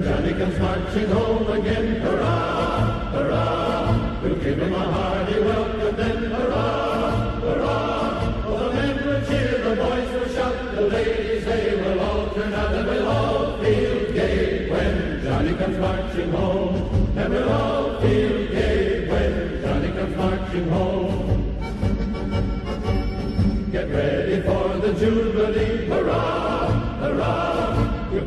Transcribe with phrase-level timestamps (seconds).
[0.00, 7.40] Johnny comes marching home again, hurrah, hurrah, we'll give him a hearty welcome then, hurrah,
[7.40, 8.44] hurrah.
[8.46, 12.54] Oh, the men will cheer, the boys will shout, the ladies they will all turn
[12.54, 16.74] out and we'll all feel gay when Johnny comes marching home.
[17.18, 17.81] And we'll all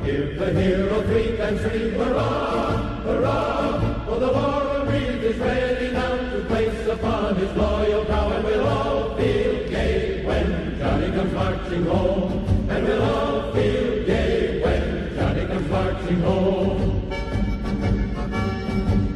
[0.05, 4.05] give the hero three times three, hurrah, hurrah.
[4.05, 8.67] For the war breeze is ready now to place upon his loyal brow, and we'll
[8.67, 12.45] all feel gay when Johnny comes marching home.
[12.69, 17.11] And we'll all feel gay when Johnny comes marching home.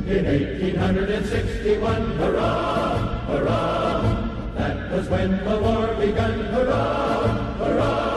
[0.07, 2.97] In 1861, hurrah,
[3.27, 4.25] hurrah.
[4.55, 7.27] That was when the war began, hurrah,
[7.59, 8.09] hurrah.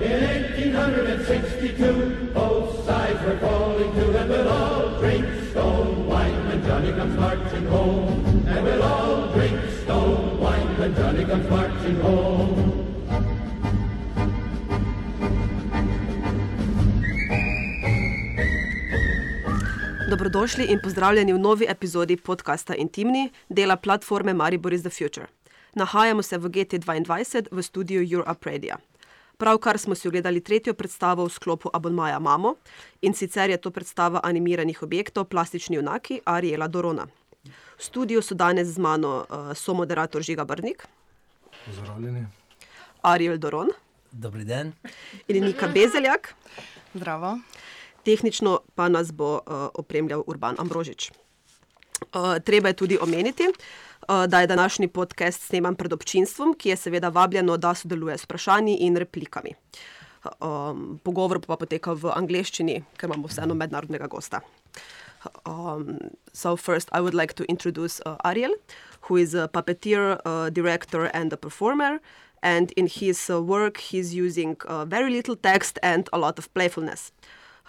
[0.00, 2.11] In 1862,
[3.24, 8.44] were calling to, and we'll all drink stone wine when Johnny comes marching home.
[8.46, 12.72] And we'll all drink stone wine when Johnny comes marching home.
[20.10, 25.26] Dobrodošli in pozdravljeni v novi epizodi podcasta Intimni, dela platforme Maribor is the Future.
[25.74, 28.91] Nahajamo se v GT2 v studiu Europe Radio.
[29.36, 32.54] Pravkar smo si ogledali tretjo predstavo v sklopu Abonmaja Mamo
[33.02, 37.06] in sicer je to predstava animiranih objektov Plastični junaki Ariela Dorona.
[37.78, 40.86] V studiu so danes z mano uh, somoderator Žiga Brnik,
[41.66, 42.26] Pozdravljeni.
[43.02, 43.68] Ariel Doron
[44.12, 44.72] Dobri dan.
[45.28, 46.34] in Nika Bezeljak,
[46.94, 47.38] Zdravo.
[48.04, 51.10] tehnično pa nas bo uh, opremljal Urban Ambrožič.
[52.02, 53.54] Uh, treba je tudi omeniti, uh,
[54.08, 58.76] da je današnji podcast sneman pred občinstvom, ki je seveda vabljeno, da sodeluje s vprašanji
[58.80, 59.54] in replikami.
[60.40, 64.40] Um, pogovor pa potekal v angleščini, ker imamo vseeno mednarodnega gosta.
[65.46, 65.98] Um,
[66.32, 68.54] so first, I would like to introduce uh, Ariel,
[69.08, 72.00] who is a puppeteer, uh, director, and a performer.
[72.42, 76.52] And in his uh, work, he's using uh, very little text and a lot of
[76.54, 77.12] playfulness.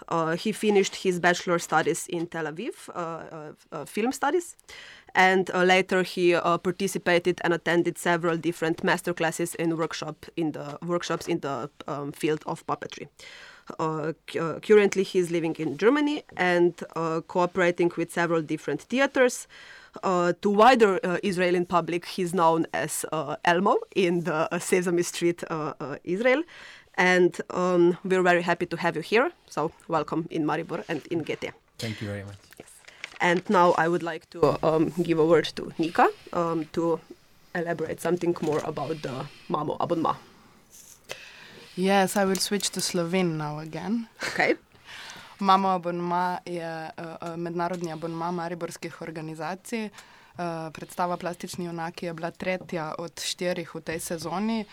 [0.08, 4.56] Uh, he finished his bachelor studies in Tel Aviv, uh, uh, uh, film studies,
[5.14, 10.78] and uh, later he uh, participated and attended several different masterclasses and workshop in the
[10.86, 13.08] workshops in the um, field of puppetry.
[13.78, 19.46] Uh, uh, currently, he is living in Germany and uh, cooperating with several different theaters.
[20.02, 25.02] Uh, to wider uh, Israeli public, he's known as uh, Elmo in the uh, Sesame
[25.02, 25.42] Street,
[26.04, 26.42] Israel.
[26.96, 29.32] And um, we're very happy to have you here.
[29.48, 31.52] So, welcome in Maribor and in Gete.
[31.78, 32.36] Thank you very much.
[33.20, 37.00] And now I would like to um, give a word to Nika um, to
[37.54, 40.16] elaborate something more about the Mamo Abonma.
[41.76, 44.06] Yes, I will switch to Slovene now again.
[44.28, 44.54] Okay?
[45.40, 49.90] Mamo abonma je uh, uh, mednarodni abonma mariborskih organizacij.
[50.38, 54.64] Uh, predstava Plastični junaki je bila tretja od štirih v tej sezoni.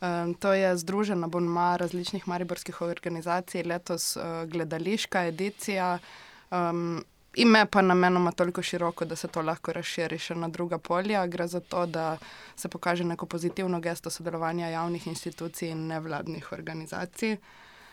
[0.00, 5.98] Um, to je združen abonma različnih mariborskih organizacij, letos uh, gledališka edicija.
[6.50, 7.04] Um,
[7.36, 11.26] ime pa namenoma toliko široko, da se to lahko razširi še na druga polja.
[11.26, 12.18] Gre za to, da
[12.56, 17.36] se pokaže neko pozitivno gesto sodelovanja javnih institucij in nevladnih organizacij.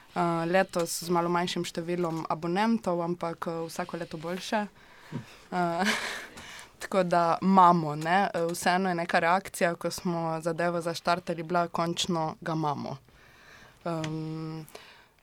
[0.09, 4.63] Uh, letos z malo manjšim številom abonentov, ampak uh, vsako leto boljše.
[5.51, 5.85] Uh,
[6.81, 7.93] tako da imamo,
[8.49, 12.97] vseeno je neka reakcija, ko smo zadevo zaštartali, bila končno ga imamo.
[13.85, 14.65] Um,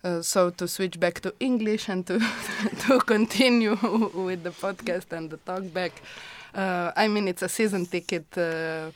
[0.05, 2.19] uh, so to switch back to English and to,
[2.87, 3.77] to continue
[4.15, 5.93] with the podcast and the talk back.
[6.55, 8.27] Uh, I mean, it's a season ticket.
[8.37, 8.91] Uh,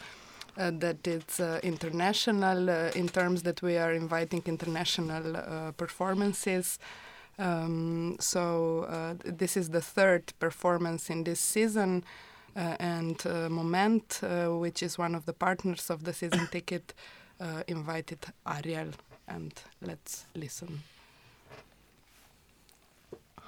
[0.59, 6.79] uh, that it's uh, international in terms that we are inviting international performances.
[7.39, 12.05] Um, so this is the third performance in this season,
[12.57, 14.21] and Moment,
[14.61, 16.93] which is one of the partners of the season ticket,
[17.69, 18.91] invited Ariel,
[19.31, 20.83] and let's listen.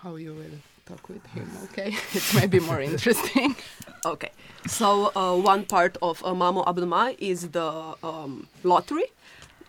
[0.02, 1.48] How you will talk with him?
[1.64, 3.56] Okay, it may be more interesting.
[4.04, 4.30] Okay.
[4.66, 9.04] So, uh, one part of uh, Mamo Abonma is the um, lottery.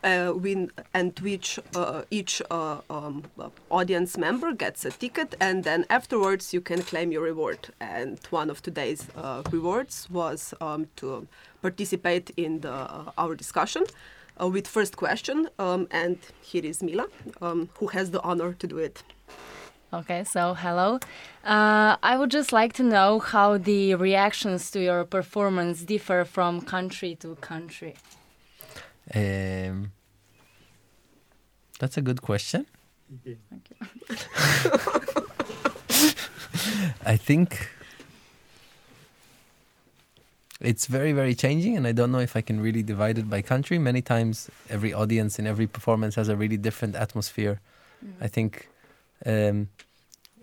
[0.03, 5.63] Uh, win, and which uh, each uh, um, uh, audience member gets a ticket, and
[5.63, 7.69] then afterwards you can claim your reward.
[7.79, 11.25] And one of today's uh, rewards was um, to
[11.61, 13.83] participate in the, uh, our discussion
[14.39, 15.49] uh, with first question.
[15.59, 17.07] Um, and here is Mila,
[17.41, 19.03] um, who has the honor to do it.
[19.93, 20.99] Okay, so hello.
[21.43, 26.61] Uh, I would just like to know how the reactions to your performance differ from
[26.61, 27.93] country to country.
[29.13, 29.91] Um,
[31.79, 32.65] that's a good question.
[37.05, 37.69] I think
[40.63, 43.41] it's very, very changing, and I don't know if I can really divide it by
[43.41, 43.77] country.
[43.77, 47.59] Many times, every audience in every performance has a really different atmosphere.
[48.21, 48.67] I think
[49.25, 49.69] um,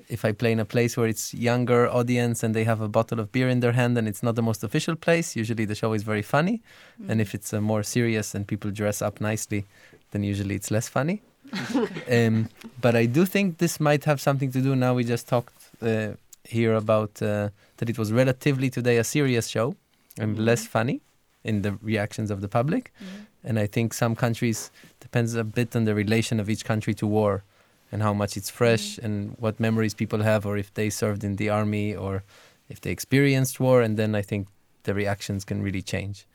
[0.09, 3.21] if I play in a place where it's younger audience and they have a bottle
[3.21, 5.93] of beer in their hand and it's not the most official place, usually the show
[5.93, 6.61] is very funny.
[7.09, 9.65] And if it's uh, more serious and people dress up nicely,
[10.11, 11.23] then usually it's less funny.
[12.11, 12.49] um,
[12.81, 14.77] but I do think this might have something to do.
[14.77, 16.11] Now we just talked uh,
[16.45, 19.77] here about uh, that it was relatively today a serious show
[20.19, 20.45] and mm-hmm.
[20.45, 21.01] less funny
[21.45, 22.93] in the reactions of the public.
[22.99, 23.49] Mm-hmm.
[23.49, 24.71] And I think some countries
[25.01, 27.45] depends a bit on the relation of each country to war
[27.93, 29.07] and how much it's fresh mm-hmm.
[29.07, 32.23] and what memories people have or if they served in the army or
[32.69, 34.49] if they experienced war and then I think
[34.85, 36.27] the reactions can really change.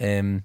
[0.00, 0.44] Um,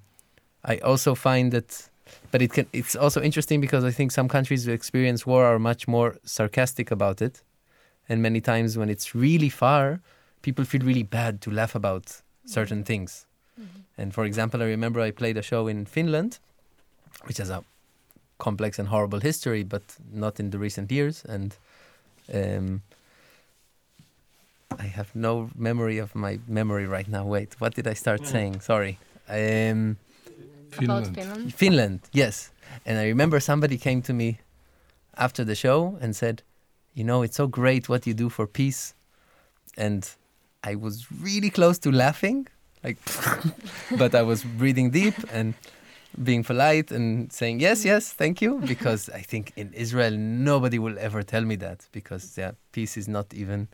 [0.64, 1.90] I also find that
[2.32, 5.60] but it can it's also interesting because I think some countries who experience war are
[5.60, 7.44] much more sarcastic about it.
[8.10, 10.00] And many times when it's really far,
[10.42, 13.26] people feel really bad to laugh about certain things.
[13.98, 16.40] And for example, I remember I played a show in Finland,
[17.26, 17.64] which has a
[18.38, 21.26] complex and horrible history, but not in the recent years.
[21.26, 21.56] And
[22.34, 22.82] um,
[24.80, 27.26] I have no memory of my memory right now.
[27.26, 28.62] Wait, what did I start saying?
[28.62, 29.00] Sorry.
[29.30, 29.98] Um,
[30.78, 31.16] About Finland.
[31.16, 31.54] Finland.
[31.54, 32.52] Finland, yes.
[32.86, 34.40] And I remember somebody came to me
[35.16, 36.44] after the show and said,
[36.94, 38.94] You know, it's so great what you do for peace.
[39.78, 40.17] And
[40.64, 42.48] I was really close to laughing,
[42.84, 42.98] like,
[43.98, 45.54] but I was breathing deep and
[46.24, 48.60] being polite and saying, Yes, yes, thank you.
[48.60, 53.08] Because I think in Israel, nobody will ever tell me that because yeah, peace is
[53.08, 53.68] not even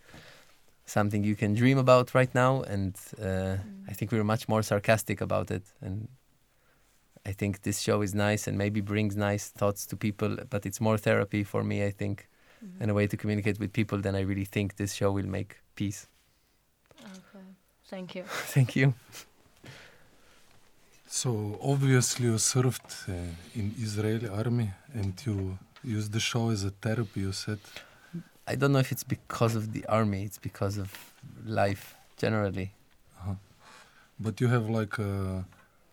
[0.86, 2.62] something you can dream about right now.
[2.64, 3.58] And uh,
[3.88, 5.64] I think we're much more sarcastic about it.
[5.82, 6.08] And
[7.26, 10.82] I think this show is nice and maybe brings nice thoughts to people, but it's
[10.82, 12.28] more therapy for me, I think,
[12.80, 15.58] and a way to communicate with people than I really think this show will make
[15.76, 16.08] peace.
[17.86, 17.96] Okay.
[17.96, 18.24] Thank you.
[18.54, 18.94] Thank you.
[21.08, 23.14] So obviously you served uh,
[23.56, 27.22] in Israeli army and you used the show as a therapy.
[27.22, 27.60] You said,
[28.48, 30.92] I don't know if it's because of the army, it's because of
[31.46, 32.72] life generally.
[34.20, 35.44] but you have like a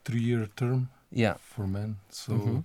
[0.04, 1.34] three-year term Yeah.
[1.54, 1.96] for men.
[2.10, 2.64] So Mhm.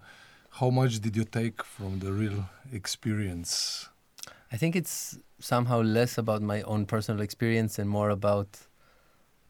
[0.59, 2.39] how much did you take from the real
[2.71, 3.89] experience?
[4.53, 8.49] I think it's somehow less about my own personal experience and more about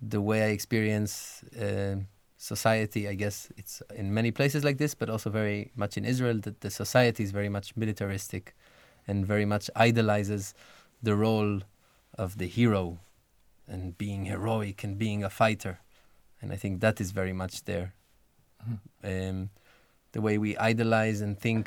[0.08, 1.96] the way I experience uh,
[2.38, 3.08] society.
[3.08, 6.62] I guess it's in many places like this, but also very much in Israel that
[6.62, 8.56] the society is very much militaristic
[9.08, 10.54] and very much idolizes
[11.02, 11.62] the role
[12.18, 13.00] of the hero
[13.68, 15.80] and being heroic and being a fighter.
[16.42, 17.94] And I think that is very much there.
[19.04, 19.50] Um,
[20.12, 21.66] the way we idolize and think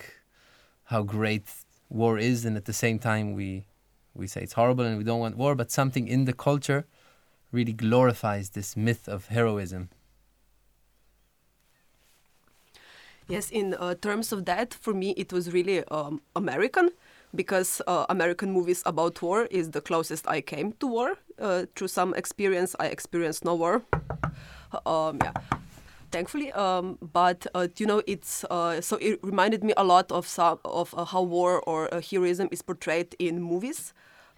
[0.85, 1.49] how great
[1.89, 3.67] war is, and at the same time we
[4.15, 6.87] we say it's horrible and we don't want war, but something in the culture
[7.53, 9.89] really glorifies this myth of heroism.
[13.29, 16.91] Yes, in uh, terms of that, for me, it was really um, American
[17.35, 21.19] because uh, American movies about war is the closest I came to war.
[21.39, 23.83] Uh, through some experience, I experienced no war.
[24.87, 25.33] Um, yeah,
[26.11, 26.53] thankfully.
[26.53, 30.59] Um, but uh, you know, it's uh, so it reminded me a lot of some
[30.65, 33.93] of uh, how war or heroism is portrayed in movies.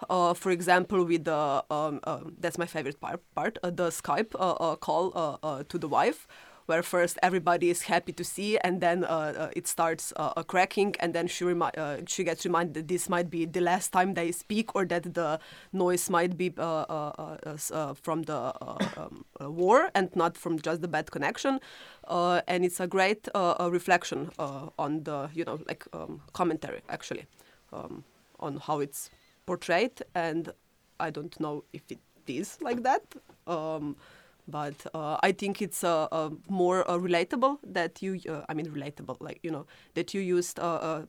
[0.08, 4.34] Uh, for example, with the um, um that's my favorite part, part uh, the Skype
[4.34, 6.26] uh, uh, call uh, uh, to the wife,
[6.66, 10.42] where first everybody is happy to see, and then uh, uh, it starts uh, uh,
[10.42, 13.92] cracking, and then she remi- uh, she gets reminded that this might be the last
[13.92, 15.38] time they speak, or that the
[15.72, 20.36] noise might be uh, uh, uh, uh, from the uh, um, uh, war and not
[20.38, 21.60] from just the bad connection.
[22.08, 26.22] Uh, and it's a great uh, uh, reflection uh, on the you know like um,
[26.32, 27.26] commentary actually
[27.72, 28.04] um,
[28.40, 29.10] on how it's
[29.50, 30.44] portrayed, and
[31.06, 31.98] I don't know if it
[32.40, 33.04] is like that.
[33.46, 33.96] Um,
[34.46, 38.66] but uh, I think it's uh, uh, more uh, relatable that you, uh, I mean,
[38.66, 39.64] relatable, like, you know,
[39.94, 40.58] that you used.
[40.58, 41.02] Uh,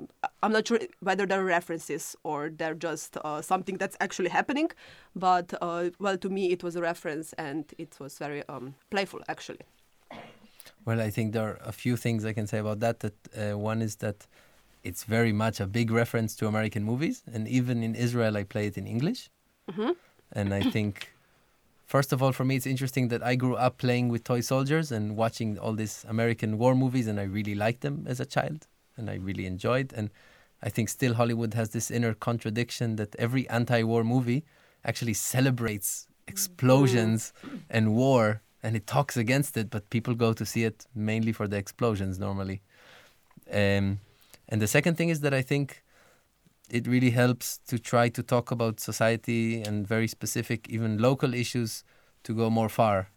[0.43, 4.69] I'm not sure whether they're references or they're just something that's actually happening,
[5.15, 5.47] but
[5.99, 9.65] well, to me, it was a reference and it was very um, playful, actually.
[10.85, 12.99] Well, I think there are a few things I can say about that.
[12.99, 13.15] That
[13.69, 14.27] one is that
[14.83, 18.67] it's very much a big reference to American movies, and even in Israel, I play
[18.67, 19.29] it in English.
[20.33, 21.13] And I think,
[21.85, 24.91] first of all, for me, it's interesting that I grew up playing with toy soldiers
[24.91, 28.67] and watching all these American war movies, and I really liked them as a child,
[28.97, 29.93] and I really enjoyed.
[29.93, 30.09] And
[30.63, 34.43] I think still Hollywood has this inner contradiction that every anti-war movie
[34.83, 37.33] actually celebrates explosions
[37.69, 41.47] and war, and it talks against it, but people go to see it mainly for
[41.47, 42.61] the explosions normally.
[43.51, 43.99] Um,
[44.51, 45.81] and the second thing is that I think
[46.69, 51.83] it really helps to try to talk about society and very specific, even local issues,
[52.23, 53.09] to go more far.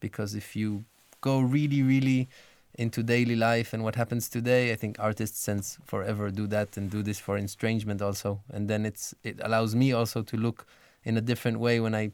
[0.00, 0.84] Because if you
[1.20, 2.28] go really, really
[2.74, 6.90] into daily life and what happens today, I think artists since forever do that and
[6.90, 8.42] do this for estrangement also.
[8.50, 10.66] And then it's it allows me also to look
[11.04, 12.12] in a different way when I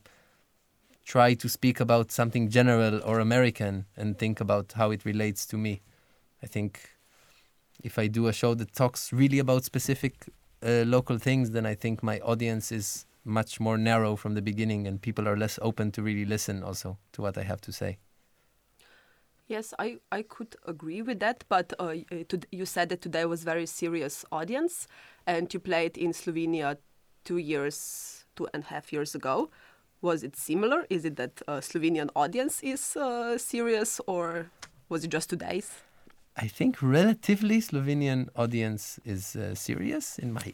[1.04, 5.56] try to speak about something general or American and think about how it relates to
[5.56, 5.82] me.
[6.42, 6.95] I think
[7.82, 10.14] if I do a show that talks really about specific
[10.62, 14.86] uh, local things, then I think my audience is much more narrow from the beginning
[14.86, 17.98] and people are less open to really listen also to what I have to say.
[19.48, 23.44] Yes, I, I could agree with that, but uh, uh, you said that today was
[23.44, 24.88] very serious audience,
[25.24, 26.78] and you played in Slovenia
[27.24, 29.50] two years, two and a half years ago.
[30.02, 30.84] Was it similar?
[30.90, 34.50] Is it that uh, Slovenian audience is uh, serious, or
[34.88, 35.70] was it just two days?
[36.36, 40.52] I think relatively Slovenian audience is uh, serious in my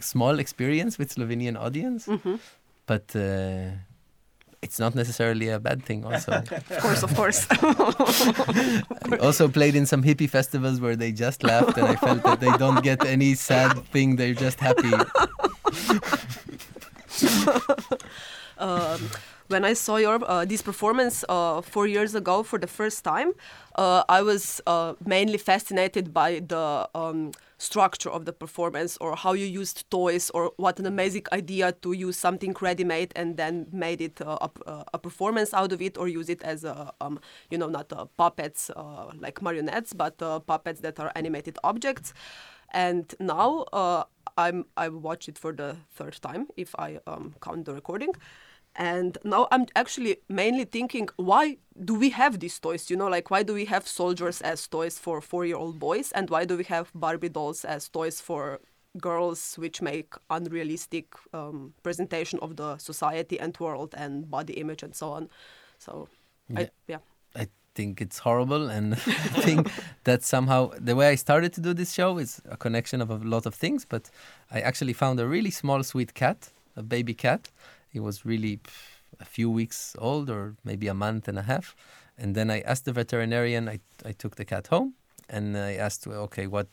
[0.00, 2.08] small experience with Slovenian audience,
[2.86, 3.70] but uh,
[4.62, 6.04] it's not necessarily a bad thing.
[6.04, 6.32] Also,
[6.70, 7.46] Of course, of course.
[7.50, 12.40] I also played in some hippie festivals where they just laughed, and I felt that
[12.40, 14.92] they don't get any sad thing; they're just happy.
[18.58, 19.00] um,
[19.48, 23.32] when I saw your uh, this performance uh, four years ago for the first time,
[23.76, 29.44] I was uh, mainly fascinated by the um, structure of the performance, or how you
[29.46, 34.20] used toys, or what an amazing idea to use something ready-made and then made it
[34.22, 37.58] uh, a, a- a performance out of it, or use it as a um, you
[37.58, 42.14] know not uh, puppets uh, like marionettes, but uh, puppets that are animated objects.
[42.72, 44.04] And now uh,
[44.38, 48.12] I'm I watched it for the third time if I um, count the recording.
[48.78, 52.90] And now I'm actually mainly thinking, why do we have these toys?
[52.90, 56.44] You know, like why do we have soldiers as toys for four-year-old boys, and why
[56.44, 58.60] do we have Barbie dolls as toys for
[58.98, 64.94] girls, which make unrealistic um, presentation of the society and world and body image and
[64.94, 65.28] so on.
[65.78, 66.08] So,
[66.54, 66.68] I, Yeah.
[66.86, 66.98] yeah.
[67.34, 68.94] I think it's horrible, and
[69.36, 69.70] I think
[70.04, 73.16] that somehow the way I started to do this show is a connection of a
[73.16, 73.84] lot of things.
[73.84, 74.10] But
[74.50, 77.50] I actually found a really small, sweet cat, a baby cat.
[77.96, 78.54] He was really
[79.26, 81.66] a few weeks old, or maybe a month and a half.
[82.20, 83.62] And then I asked the veterinarian.
[83.74, 83.78] I
[84.10, 84.88] I took the cat home,
[85.34, 86.68] and I asked, okay, what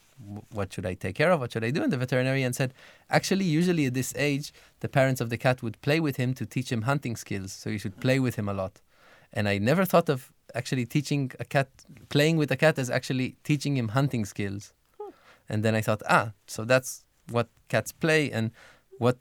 [0.58, 1.38] what should I take care of?
[1.42, 1.82] What should I do?
[1.84, 2.72] And the veterinarian said,
[3.18, 4.48] actually, usually at this age,
[4.84, 7.51] the parents of the cat would play with him to teach him hunting skills.
[7.62, 8.75] So you should play with him a lot
[9.34, 11.68] and I never thought of actually teaching a cat,
[12.10, 14.74] playing with a cat as actually teaching him hunting skills.
[15.50, 18.51] And then I thought, ah, so that's what cats play, and
[19.00, 19.18] what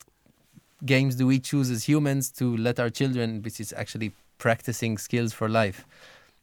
[0.84, 5.32] games do we choose as humans to let our children, which is actually practicing skills
[5.32, 5.86] for life.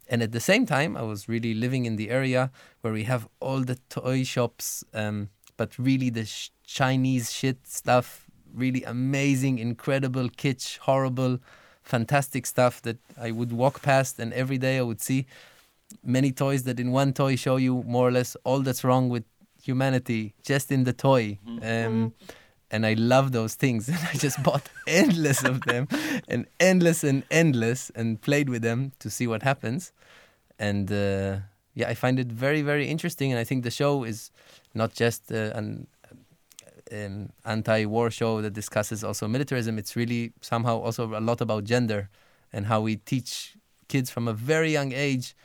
[0.08, 3.27] And at the same time, I was really living in the area where we have
[3.39, 10.29] all the toy shops, um, but really the sh- Chinese shit stuff, really amazing, incredible,
[10.29, 11.39] kitsch, horrible,
[11.84, 15.25] fantastic stuff that I would walk past, and every day I would see
[16.03, 19.25] many toys that in one toy show you more or less all that's wrong with
[19.62, 21.38] humanity just in the toy.
[21.62, 22.13] Um,
[22.72, 25.88] and I love those things, and I just bought endless of them,
[26.28, 29.92] and endless and endless, and played with them to see what happens.
[30.58, 31.38] And uh,
[31.74, 34.32] yeah, I find it very, very interesting, and I think the show is
[34.74, 35.88] not just uh, an
[36.92, 39.78] um, anti-war show that discusses also militarism.
[39.78, 42.10] It's really somehow also a lot about gender
[42.52, 43.56] and how we teach
[43.88, 45.36] kids from a very young age.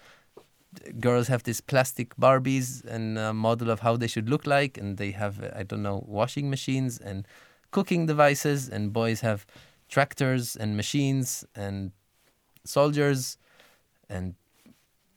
[1.01, 4.97] Girls have these plastic Barbies and a model of how they should look like, and
[4.97, 7.27] they have I don't know washing machines and
[7.71, 9.47] cooking devices, and boys have
[9.89, 11.93] tractors and machines and
[12.65, 13.39] soldiers,
[14.09, 14.35] and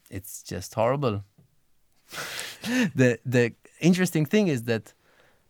[0.10, 1.24] it's just horrible.
[2.96, 4.94] the the interesting thing is that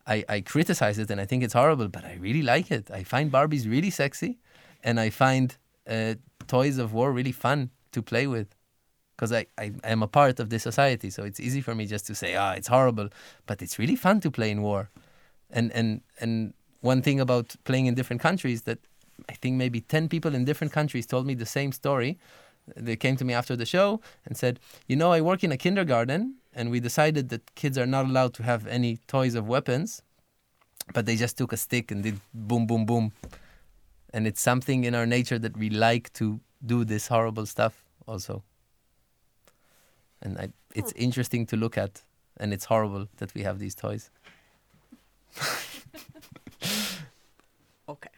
[0.07, 2.89] I, I criticize it and I think it's horrible, but I really like it.
[2.89, 4.39] I find Barbies really sexy,
[4.83, 5.55] and I find
[5.87, 6.15] uh,
[6.47, 8.47] toys of war really fun to play with,
[9.17, 11.09] because I, I am a part of this society.
[11.09, 13.09] So it's easy for me just to say, ah, it's horrible,
[13.47, 14.89] but it's really fun to play in war.
[15.49, 18.79] And and and one thing about playing in different countries that
[19.27, 22.19] I think maybe ten people in different countries told me the same story.
[22.75, 25.57] They came to me after the show and said, you know, I work in a
[25.57, 30.03] kindergarten and we decided that kids are not allowed to have any toys of weapons,
[30.93, 33.13] but they just took a stick and did boom, boom, boom.
[34.13, 38.43] And it's something in our nature that we like to do this horrible stuff also.
[40.21, 40.99] And I, it's oh.
[40.99, 42.03] interesting to look at,
[42.37, 44.09] and it's horrible that we have these toys.
[47.89, 48.09] Okay.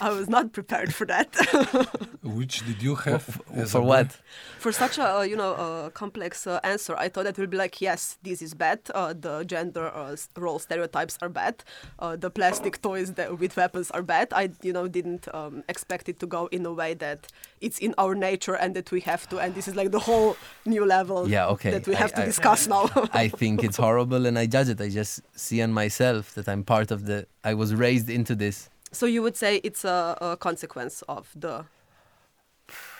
[0.00, 1.34] I was not prepared for that.
[2.22, 3.40] Which did you have?
[3.54, 3.86] as For a boy?
[3.88, 4.16] what?
[4.58, 7.56] for such a uh, you know uh, complex uh, answer, I thought it would be
[7.56, 8.80] like, yes, this is bad.
[8.94, 11.64] Uh, the gender uh, role stereotypes are bad.
[11.98, 14.28] Uh, the plastic toys that, with weapons are bad.
[14.32, 17.26] I you know didn't um, expect it to go in a way that
[17.60, 19.38] it's in our nature and that we have to.
[19.38, 21.70] And this is like the whole new level Yeah, okay.
[21.70, 22.88] that we I- have to I- discuss now.
[23.24, 24.80] I think it's horrible and I judge it.
[24.80, 27.26] I just see on myself that I'm part of the.
[27.44, 28.68] I was raised into this.
[28.92, 31.64] So you would say it's a, a consequence of the,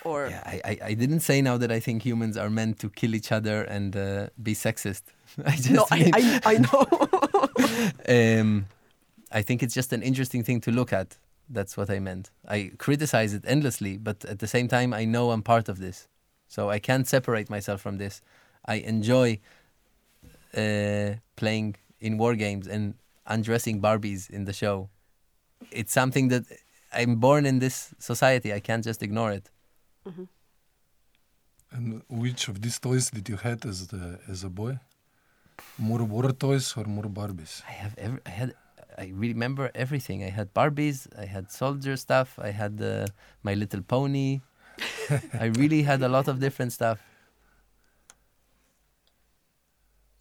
[0.04, 2.90] or Yeah, I, I, I didn't say now that I think humans are meant to
[2.90, 5.02] kill each other and uh, be sexist.
[5.44, 8.40] I just no, I, I, I know.
[8.40, 8.66] um,
[9.32, 11.16] I think it's just an interesting thing to look at.
[11.48, 12.30] That's what I meant.
[12.48, 16.08] I criticize it endlessly, but at the same time, I know I'm part of this.
[16.46, 18.22] So I can't separate myself from this.
[18.64, 19.38] I enjoy
[20.56, 22.94] uh, playing in war games and
[23.26, 24.90] undressing Barbies in the show.
[25.70, 26.44] It's something that
[26.92, 28.52] I'm born in this society.
[28.52, 29.50] I can't just ignore it.
[31.72, 34.78] And which of these toys did you had as the as a boy?
[35.78, 37.62] More war toys or more Barbies?
[37.68, 38.54] I have every, I had
[38.98, 40.24] I remember everything.
[40.24, 43.06] I had Barbies, I had soldier stuff, I had uh,
[43.42, 44.40] my little pony.
[45.44, 46.98] I really had a lot of different stuff.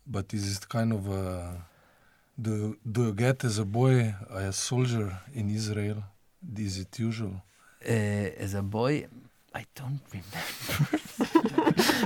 [0.06, 1.66] But is it kind of a
[2.42, 6.04] do do you get as a boy a soldier in Israel?
[6.58, 7.36] Is it usual?
[7.86, 9.08] Uh, as a boy,
[9.54, 10.42] I don't remember.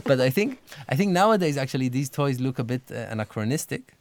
[0.09, 0.59] but I think
[0.89, 3.93] I think nowadays actually these toys look a bit uh, anachronistic.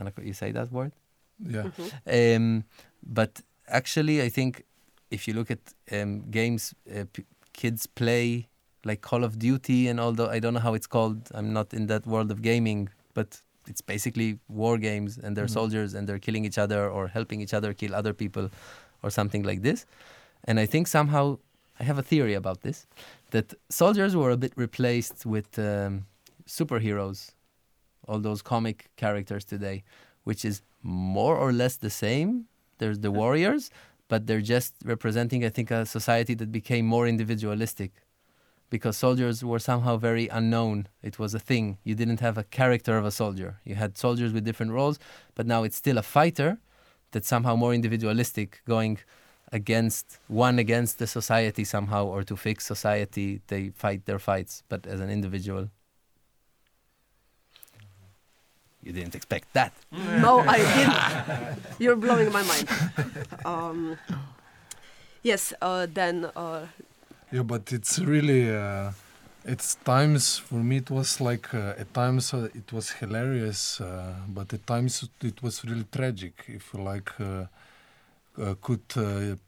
[0.00, 0.92] Anach- you say that word?
[1.38, 1.66] Yeah.
[2.06, 2.64] Um,
[3.02, 4.64] but actually, I think
[5.10, 5.60] if you look at
[5.92, 8.48] um, games uh, p- kids play,
[8.84, 11.86] like Call of Duty, and although I don't know how it's called, I'm not in
[11.86, 15.58] that world of gaming, but it's basically war games, and they're Mhm.
[15.60, 18.50] soldiers, and they're killing each other or helping each other kill other people,
[19.02, 19.86] or something like this.
[20.44, 21.38] And I think somehow
[21.80, 22.86] I have a theory about this
[23.30, 26.06] that soldiers were a bit replaced with um,
[26.46, 27.32] superheroes,
[28.08, 29.82] all those comic characters today,
[30.24, 32.46] which is more or less the same.
[32.78, 33.70] There's the warriors,
[34.08, 37.90] but they're just representing, I think, a society that became more individualistic
[38.70, 40.88] because soldiers were somehow very unknown.
[41.02, 41.78] It was a thing.
[41.84, 43.60] You didn't have a character of a soldier.
[43.64, 44.98] You had soldiers with different roles,
[45.34, 46.58] but now it's still a fighter
[47.12, 48.98] that's somehow more individualistic, going
[49.52, 53.40] against one against the society somehow, or to fix society.
[53.46, 55.70] They fight their fights, but as an individual.
[58.82, 59.72] You didn't expect that.
[59.92, 61.58] no, I didn't.
[61.78, 62.68] You're blowing my mind.
[63.44, 63.98] Um,
[65.22, 66.66] yes, uh, then uh,
[67.34, 68.48] Yeah, but it's really.
[68.48, 68.92] Uh,
[69.44, 70.76] it's times for me.
[70.76, 75.42] It was like uh, at times uh, it was hilarious, uh, but at times it
[75.42, 76.44] was really tragic.
[76.46, 77.46] If you like, uh,
[78.40, 78.86] uh, could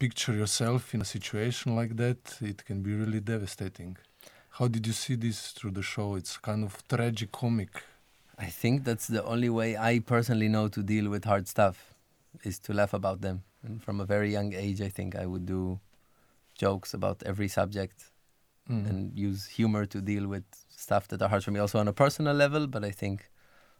[0.01, 3.96] picture yourself in a situation like that, it can be really devastating.
[4.59, 6.16] How did you see this through the show?
[6.16, 7.85] It's kind of tragic comic.
[8.37, 11.94] I think that's the only way I personally know to deal with hard stuff
[12.42, 13.44] is to laugh about them.
[13.62, 15.79] And from a very young age, I think I would do
[16.58, 18.10] jokes about every subject
[18.68, 18.88] Mm.
[18.88, 21.92] and use humor to deal with stuff that are hard for me, also on a
[21.92, 22.66] personal level.
[22.66, 23.30] But I think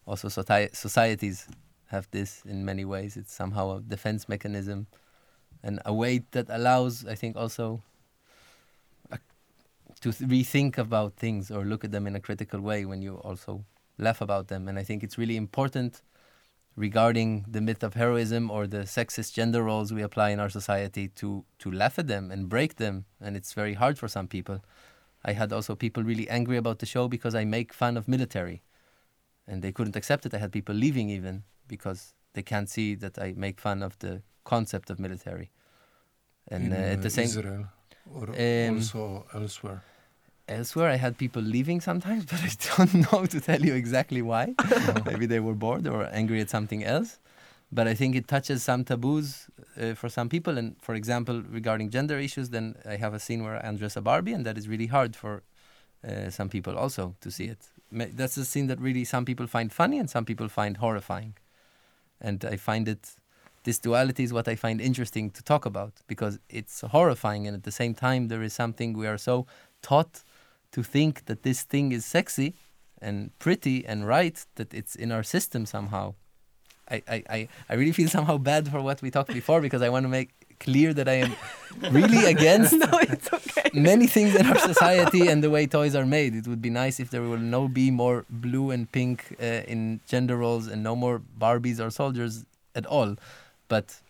[0.07, 1.49] also soti- societies
[1.87, 3.17] have this in many ways.
[3.17, 4.87] It's somehow a defense mechanism
[5.63, 7.83] and a way that allows, I think, also
[9.11, 9.19] a,
[10.01, 13.17] to th- rethink about things or look at them in a critical way when you
[13.17, 13.65] also
[13.99, 14.69] laugh about them.
[14.69, 16.03] And I think it's really important
[16.77, 21.09] regarding the myth of heroism or the sexist gender roles we apply in our society
[21.09, 23.07] to to laugh at them and break them.
[23.21, 24.61] And it's very hard for some people.
[25.25, 28.63] I had also people really angry about the show because i make fun of military.
[29.49, 30.35] And they couldn't accept it.
[30.35, 34.23] I had people leaving even because they can't see that i make fun of the
[34.45, 35.51] concept of military.
[36.49, 37.65] And in uh, at the same Israel
[38.15, 39.83] or Um, also elsewhere.
[40.49, 40.89] Elsewhere.
[40.91, 44.55] I had people leaving sometimes but i don't know to tell you exactly why.
[45.07, 47.19] Maybe they were bored or angry at something else.
[47.73, 49.49] But i think it touches some taboos
[49.81, 50.59] uh, for some people.
[50.59, 54.01] And for example regarding gender issues then i have a scene where i undress a
[54.01, 55.43] barbie and that is really hard for
[56.07, 57.69] uh, some people also to see it.
[57.91, 61.35] That's a scene that really some people find funny and some people find horrifying.
[62.21, 63.17] And i find it
[63.67, 67.65] this duality is what i find interesting to talk about because it's horrifying and at
[67.65, 69.45] the same time there is something we are so
[69.83, 70.23] taught
[70.73, 72.55] to think that this thing is sexy
[73.01, 76.15] and pretty and right that it's in our system somehow.
[76.89, 79.89] I, I, I, I really feel somehow bad for what we talked before because I
[79.89, 81.37] want to make clear that I am
[81.91, 83.71] really against no, it's okay.
[83.75, 86.35] many things in our society and the way toys are made.
[86.35, 90.01] It would be nice if there will no be more blue and pink uh, in
[90.07, 93.17] gender roles and no more Barbies or soldiers at all.
[93.69, 94.01] But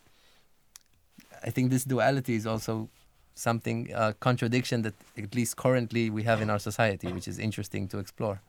[1.42, 2.88] I think this duality is also
[3.37, 7.87] something a contradiction that at least currently we have in our society, which is interesting
[7.88, 8.40] to explore.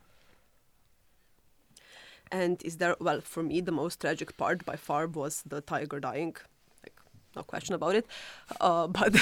[2.31, 5.99] And is there, well, for me, the most tragic part by far was the tiger
[5.99, 6.35] dying.
[6.83, 6.95] Like,
[7.35, 8.05] no question about it.
[8.59, 9.15] Uh, but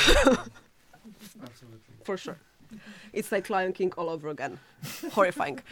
[2.04, 2.38] for sure.
[3.14, 4.60] It's like Lion King all over again.
[5.12, 5.60] Horrifying.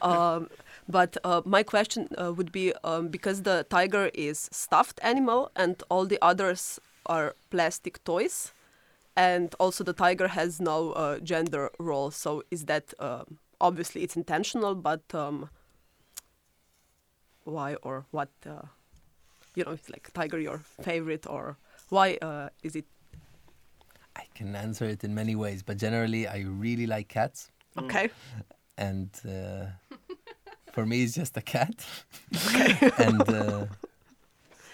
[0.00, 0.48] Um,
[0.88, 5.82] but uh, my question uh, would be um, because the tiger is stuffed animal and
[5.90, 8.52] all the others are plastic toys,
[9.18, 12.12] and also the tiger has no uh, gender role.
[12.12, 13.24] So is that uh,
[13.60, 15.50] obviously it's intentional, but um,
[17.42, 18.30] why or what?
[18.46, 18.62] Uh,
[19.56, 21.56] you know, it's like tiger your favorite or
[21.88, 22.84] why uh, is it
[24.14, 28.10] I can answer it in many ways, but generally, I really like cats, okay?
[28.76, 29.66] and uh,
[30.72, 31.86] for me, it's just a cat.
[32.46, 32.90] Okay.
[32.98, 33.66] and uh,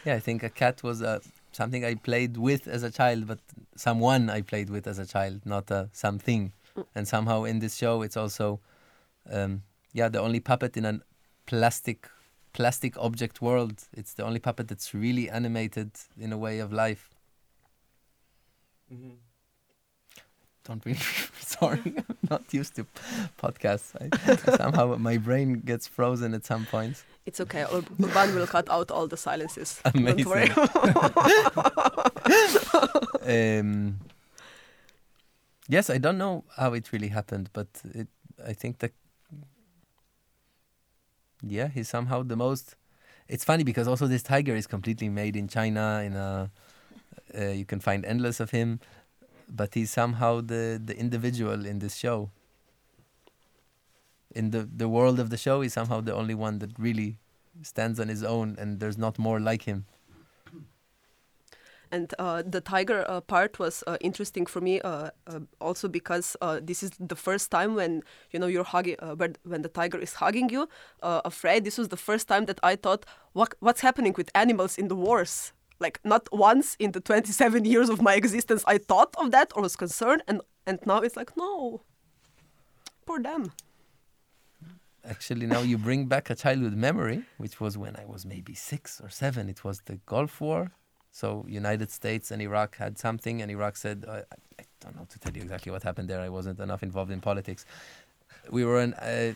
[0.04, 1.20] yeah, I think a cat was uh,
[1.54, 3.38] something I played with as a child, but
[3.76, 6.52] someone I played with as a child, not a something.
[6.94, 8.60] And somehow in this show, it's also
[9.30, 9.62] um,
[9.92, 11.00] yeah the only puppet in a
[11.46, 12.08] plastic
[12.52, 13.84] plastic object world.
[13.92, 17.10] It's the only puppet that's really animated in a way of life.
[20.64, 20.98] Don't really.
[21.40, 22.86] Sorry, I'm not used to
[23.38, 23.94] podcasts.
[24.00, 27.04] I, somehow my brain gets frozen at some points.
[27.26, 27.64] It's okay.
[27.64, 29.80] Ur- Urban will cut out all the silences.
[29.84, 30.50] Don't worry.
[33.60, 34.00] um,
[35.68, 38.08] yes, I don't know how it really happened, but it,
[38.44, 38.92] I think that
[41.42, 42.76] yeah, he's somehow the most.
[43.28, 46.02] It's funny because also this tiger is completely made in China.
[46.04, 46.50] In a,
[47.38, 48.80] uh, you can find endless of him,
[49.48, 52.30] but he's somehow the the individual in this show.
[54.34, 57.18] In the the world of the show, he's somehow the only one that really
[57.62, 59.86] stands on his own, and there's not more like him.
[61.94, 66.36] And uh, the tiger uh, part was uh, interesting for me uh, uh, also because
[66.40, 68.02] uh, this is the first time when
[68.32, 68.96] you know you're hugging
[69.44, 70.68] when, the tiger is hugging you.
[71.02, 71.64] Afraid.
[71.64, 74.96] This was the first time that I thought, what what's happening with animals in the
[74.96, 75.52] wars?
[75.80, 79.62] Like not once in the 27 years of my existence I thought of that or
[79.62, 81.82] was concerned, and and now it's like no,
[83.06, 83.52] poor them.
[85.06, 89.00] Actually, now you bring back a childhood memory, which was when I was maybe six
[89.02, 89.50] or seven.
[89.50, 90.72] It was the Gulf War.
[91.10, 94.22] So United States and Iraq had something, and Iraq said, I,
[94.58, 96.20] I don't know to tell you exactly what happened there.
[96.20, 97.66] I wasn't enough involved in politics.
[98.50, 99.34] We were in, uh,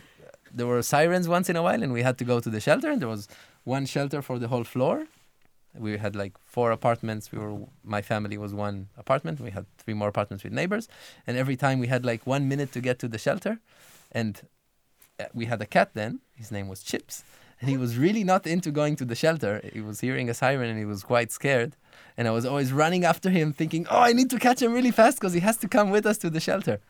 [0.52, 2.90] there were sirens once in a while, and we had to go to the shelter.
[2.90, 3.28] And there was
[3.64, 5.06] one shelter for the whole floor.
[5.74, 7.30] We had like four apartments.
[7.32, 7.54] We were
[7.84, 9.40] my family was one apartment.
[9.40, 10.88] We had three more apartments with neighbors,
[11.26, 13.58] and every time we had like one minute to get to the shelter,
[14.12, 14.40] and
[15.20, 16.20] uh, we had a cat then.
[16.34, 17.22] His name was Chips,
[17.60, 19.60] and he was really not into going to the shelter.
[19.72, 21.76] He was hearing a siren and he was quite scared.
[22.16, 24.90] And I was always running after him, thinking, "Oh, I need to catch him really
[24.90, 26.80] fast because he has to come with us to the shelter."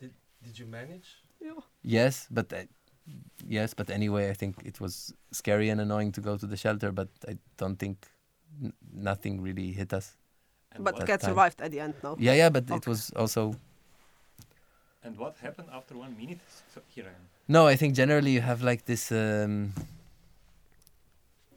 [0.00, 0.12] Did,
[0.44, 1.08] did you manage?
[1.82, 2.62] Yes, but uh,
[3.48, 6.92] yes, but anyway, I think it was scary and annoying to go to the shelter.
[6.92, 7.96] But I don't think
[8.62, 10.16] n- nothing really hit us.
[10.72, 11.94] And But what, the cat survived at the end.
[12.02, 12.16] No.
[12.18, 13.54] Yeah, yeah, but it was also
[15.06, 16.40] and what happened after one minute?
[16.74, 17.28] So here I am.
[17.48, 19.12] No, I think generally you have like this.
[19.12, 19.72] Um,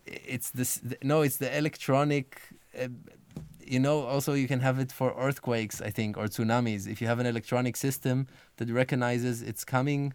[0.05, 0.79] it's this.
[0.79, 2.41] th- No, it's the electronic.
[2.79, 2.89] Uh,
[3.65, 6.87] you know, also you can have it for earthquakes, I think, or tsunamis.
[6.87, 10.13] If you have an electronic system that recognizes it's coming,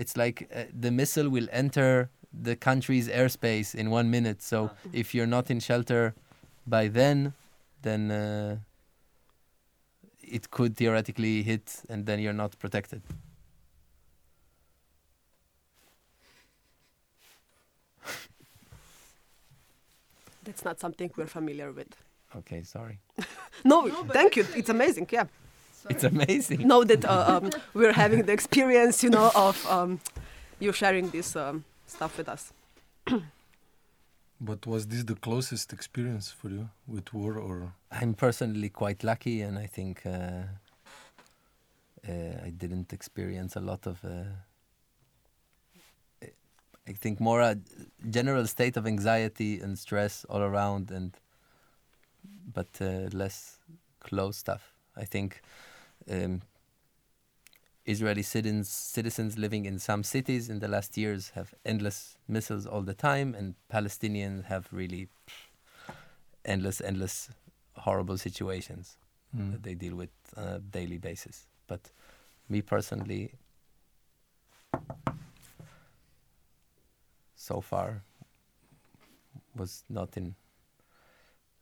[0.00, 4.40] it's like uh, the missile will enter the country's airspace in one minute.
[4.42, 6.14] So if you're not in shelter
[6.66, 7.34] by then,
[7.82, 8.56] then uh,
[10.22, 13.02] it could theoretically hit, and then you're not protected.
[20.44, 21.94] That's not something we're familiar with.
[22.36, 22.98] Okay, sorry.
[23.64, 24.46] No, thank you.
[24.56, 25.06] It's amazing.
[25.10, 25.26] Yeah.
[25.88, 26.66] It's amazing.
[26.66, 30.00] know that uh, um, we're having the experience, you know, of um,
[30.58, 32.52] you sharing this um, stuff with us.
[34.42, 37.74] But was this the closest experience for you with war or?
[37.92, 40.44] I'm personally quite lucky, and I think uh,
[42.08, 44.02] uh, I didn't experience a lot of.
[44.02, 44.24] Uh,
[46.88, 47.58] I think more a
[48.08, 51.14] general state of anxiety and stress all around, and
[52.54, 53.58] but uh, less
[54.00, 54.72] close stuff.
[54.96, 55.42] I think
[56.08, 56.42] um,
[57.86, 62.82] Israeli citizens citizens living in some cities in the last years have endless missiles all
[62.82, 65.08] the time, and Palestinians have really
[66.44, 67.30] endless, endless
[67.76, 68.96] horrible situations
[69.36, 69.52] Mm.
[69.52, 71.46] that they deal with on a daily basis.
[71.68, 71.92] But
[72.48, 73.30] me personally,
[77.36, 78.02] so far,
[79.54, 80.34] was not in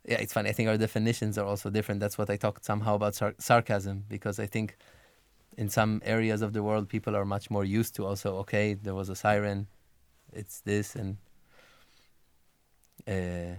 [0.05, 0.49] yeah, it's funny.
[0.49, 1.99] I think our definitions are also different.
[1.99, 4.77] That's what I talked somehow about sar- sarcasm because I think
[5.57, 8.95] in some areas of the world people are much more used to also okay there
[8.95, 9.67] was a siren,
[10.33, 11.17] it's this and
[13.07, 13.55] uh,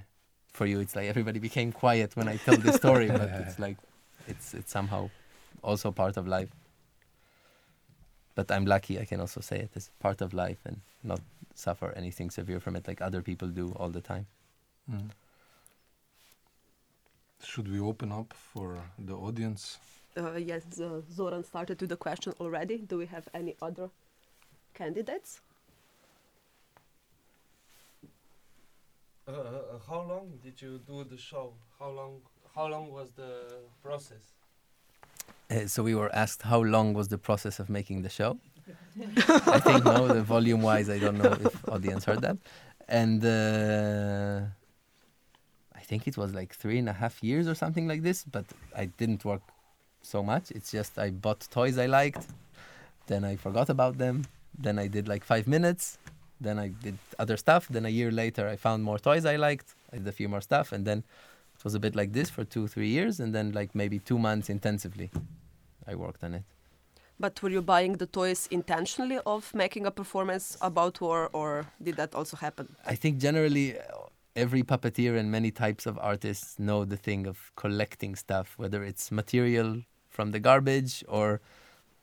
[0.53, 3.77] for you it's like everybody became quiet when I told the story, but it's like
[4.27, 5.11] it's it's somehow
[5.63, 6.51] also part of life.
[8.35, 11.21] But I'm lucky I can also say it as part of life and not
[11.55, 14.27] suffer anything severe from it like other people do all the time.
[14.91, 15.11] Mm.
[17.43, 19.79] Should we open up for the audience?
[20.17, 22.79] Uh, yes, uh, Zoran started with the question already.
[22.79, 23.89] Do we have any other
[24.75, 25.41] candidates?
[29.27, 31.53] Uh, uh, how long did you do the show?
[31.79, 32.21] How long?
[32.55, 33.33] How long was the
[33.83, 34.35] process?
[35.51, 38.39] Uh, so we were asked how long was the process of making the show.
[39.57, 42.37] I think no, the volume wise, I don't know if audience heard that,
[42.89, 44.60] and uh, I
[45.91, 48.19] think it was like three and a half years or something like this.
[48.37, 48.47] But
[48.83, 49.43] I didn't work
[50.03, 50.47] so much.
[50.57, 52.25] It's just I bought toys I liked,
[53.11, 54.17] then I forgot about them,
[54.65, 55.85] then I did like five minutes,
[56.47, 57.63] then I did other stuff.
[57.75, 59.69] Then a year later, I found more toys I liked.
[59.93, 60.99] I did a few more stuff, and then
[61.57, 64.19] it was a bit like this for two, three years, and then like maybe two
[64.19, 65.09] months intensively,
[65.91, 66.45] I worked on it.
[67.25, 71.51] But were you buying the toys intentionally of making a performance about war, or
[71.83, 72.67] did that also happen?
[72.95, 73.83] I think generally uh,
[74.37, 79.11] every puppeteer and many types of artists know the thing of collecting stuff, whether it's
[79.11, 81.41] material from the garbage or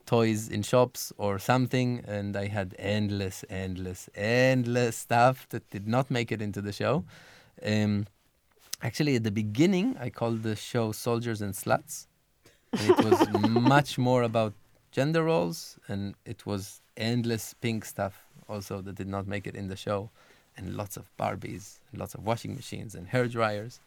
[0.05, 2.03] toys in shops or something.
[2.07, 7.05] And I had endless, endless, endless stuff that did not make it into the show.
[7.63, 8.07] Um,
[8.81, 12.07] actually, at the beginning, I called the show Soldiers and Sluts.
[12.73, 14.53] And it was much more about
[14.91, 19.67] gender roles, and it was endless pink stuff also that did not make it in
[19.67, 20.09] the show
[20.57, 23.79] and lots of Barbies, and lots of washing machines and hair dryers.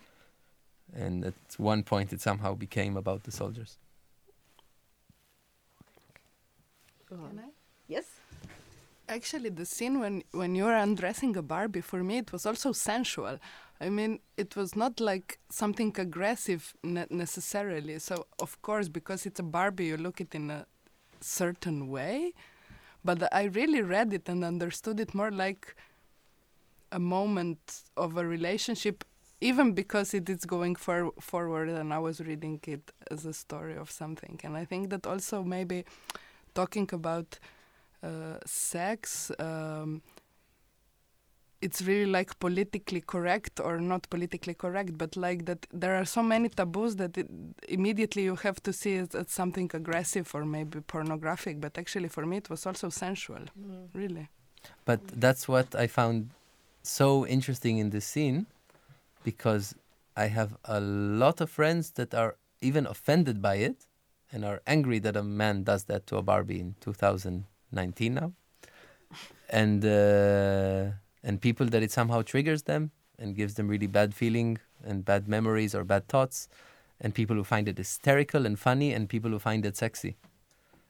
[0.94, 3.78] And at one point, it somehow became about the soldiers.
[7.09, 7.50] Can I?
[7.88, 8.04] Yes.
[9.09, 13.38] Actually, the scene when when you're undressing a Barbie for me, it was also sensual.
[13.80, 17.98] I mean, it was not like something aggressive ne- necessarily.
[17.98, 20.66] So of course, because it's a Barbie, you look it in a
[21.20, 22.35] certain way.
[23.04, 25.74] But I really read it and understood it more like
[26.92, 29.05] a moment of a relationship,
[29.40, 33.76] even because it is going for- forward, and I was reading it as a story
[33.76, 34.40] of something.
[34.44, 35.85] And I think that also maybe
[36.55, 37.38] talking about
[38.03, 40.03] uh, sex, um,
[41.62, 46.22] it's really like politically correct or not politically correct, but like that there are so
[46.22, 47.29] many taboos that it,
[47.68, 51.61] immediately you have to see it as something aggressive or maybe pornographic.
[51.61, 53.44] But actually, for me, it was also sensual,
[53.92, 54.29] really.
[54.85, 56.31] But that's what I found
[56.83, 58.47] so interesting in this scene
[59.25, 59.75] because
[60.16, 63.87] I have a lot of friends that are even offended by it
[64.33, 68.33] and are angry that a man does that to a Barbie in 2019 now.
[69.49, 74.59] And uh, and people that it somehow triggers them and gives them really bad feeling
[74.85, 76.49] and bad memories or bad thoughts
[77.01, 80.16] and people who find it hysterical and funny and people who find it sexy.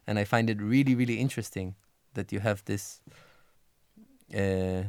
[0.06, 1.74] And I find it really really interesting
[2.14, 3.00] that you have this
[4.34, 4.82] uh,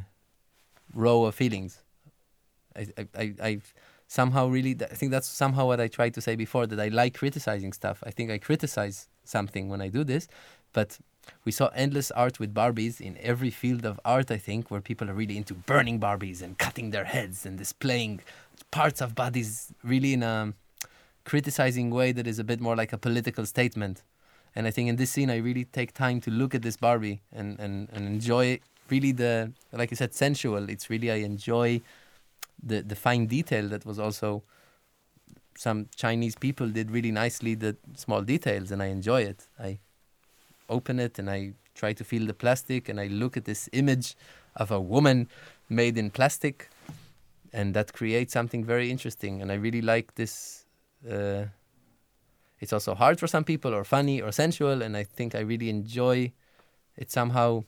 [0.94, 1.84] row of feelings.
[2.76, 3.62] I, I, I,
[4.08, 7.14] somehow really, I think that's somehow what I tried to say before that I like
[7.16, 8.04] criticizing stuff.
[8.06, 10.28] I think I criticize something when I do this,
[10.74, 11.00] but
[11.46, 15.10] we saw endless art with Barbies in every field of art, I think, where people
[15.10, 18.22] are really into burning Barbies and cutting their heads and displaying
[18.72, 20.54] parts of bodies really in a
[21.24, 24.04] criticizing way that is a bit more like a political statement.
[24.56, 27.22] And I think in this scene, I really take time to look at this Barbie
[27.32, 28.60] and, and, and enjoy
[28.92, 30.70] really the, like I said, sensual.
[30.70, 31.82] It's really, I enjoy
[32.62, 34.44] the, the fine detail that was also
[35.58, 39.48] some Chinese people did really nicely the small details and I enjoy it.
[39.60, 39.80] I
[40.70, 44.16] open it and I try to feel the plastic and I look at this image
[44.56, 45.28] of a woman
[45.70, 46.70] made in plastic
[47.54, 50.66] and that creates something very interesting and I really like this
[51.10, 51.46] uh,
[52.60, 55.70] it's also hard for some people or funny or sensual and I think I really
[55.70, 56.32] enjoy
[56.98, 57.64] it somehow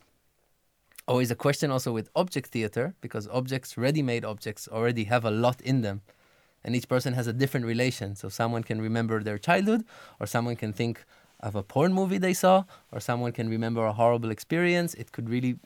[1.07, 5.31] Oh, always a question also with object theater because objects ready-made objects already have a
[5.31, 6.01] lot in them.
[6.63, 8.15] And each person has a different relation.
[8.15, 9.83] So someone can remember their childhood
[10.19, 11.03] or someone can think
[11.41, 14.93] of a porn movie they saw or someone can remember a horrible experience.
[14.93, 15.59] It could really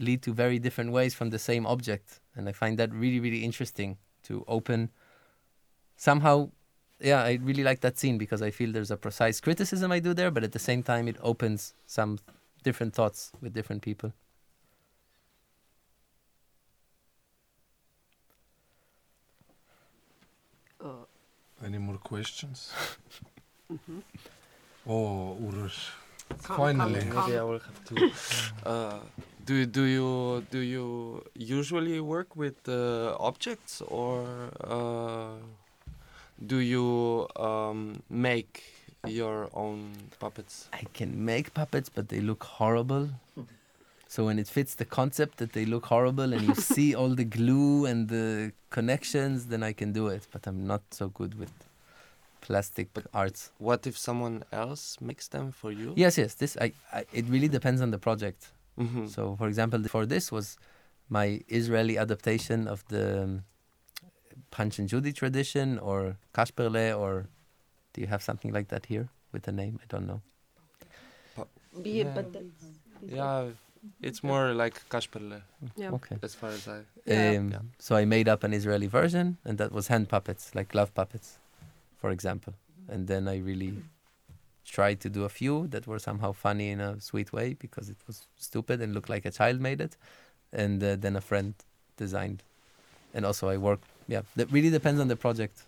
[0.00, 2.20] lead to very different ways from the same object.
[2.34, 4.90] And i find that really really interesting to open
[5.96, 6.50] somehow.
[7.00, 10.12] Yeah i really like that scene because i feel there's a precise criticism i do
[10.12, 12.18] there but at the same time it opens some
[12.62, 14.12] different thoughts with different people
[21.64, 22.72] Any more questions?
[23.70, 24.02] Mhm.
[24.86, 25.90] Oh, Uroš.
[26.42, 27.00] Come, Finally.
[27.10, 27.94] come, Maybe I will have to.
[28.70, 28.98] Uh,
[29.46, 34.26] do you- do you do you usually work with uh, objects or
[34.76, 35.36] uh,
[36.46, 38.62] do you um, make
[39.06, 40.68] your own puppets?
[40.72, 43.08] I can make puppets, but they look horrible.
[44.10, 47.24] So when it fits the concept that they look horrible and you see all the
[47.24, 50.26] glue and the connections, then I can do it.
[50.32, 51.52] But I'm not so good with
[52.40, 53.52] plastic arts.
[53.58, 55.92] What if someone else makes them for you?
[55.94, 56.34] Yes, yes.
[56.34, 58.50] This I, I it really depends on the project.
[58.76, 59.08] Mhm.
[59.08, 60.58] So, for example, for this was
[61.08, 63.44] my Israeli adaptation of the um,
[64.50, 67.28] Punch and Judy tradition, or Kasperle, or
[67.92, 69.78] do you have something like that here with the name?
[69.84, 70.20] I don't know.
[71.82, 72.22] Be Yeah.
[73.02, 73.50] Yeah,
[74.00, 75.42] it's more like Kasperle
[75.76, 75.90] yeah.
[75.90, 76.16] Okay.
[76.22, 76.80] as far as I.
[77.06, 77.38] Yeah.
[77.38, 77.58] Um, Yeah.
[77.78, 81.38] So I made up an Israeli version, and that was hand puppets, like glove puppets,
[82.00, 82.54] for example.
[82.88, 83.72] And then I really
[84.64, 87.98] tried to do a few that were somehow funny in a sweet way because it
[88.06, 89.96] was stupid and looked like a child made it.
[90.52, 91.54] And uh, then a friend
[91.96, 92.42] designed.
[93.14, 95.66] And also I work, yeah, that really depends on the project.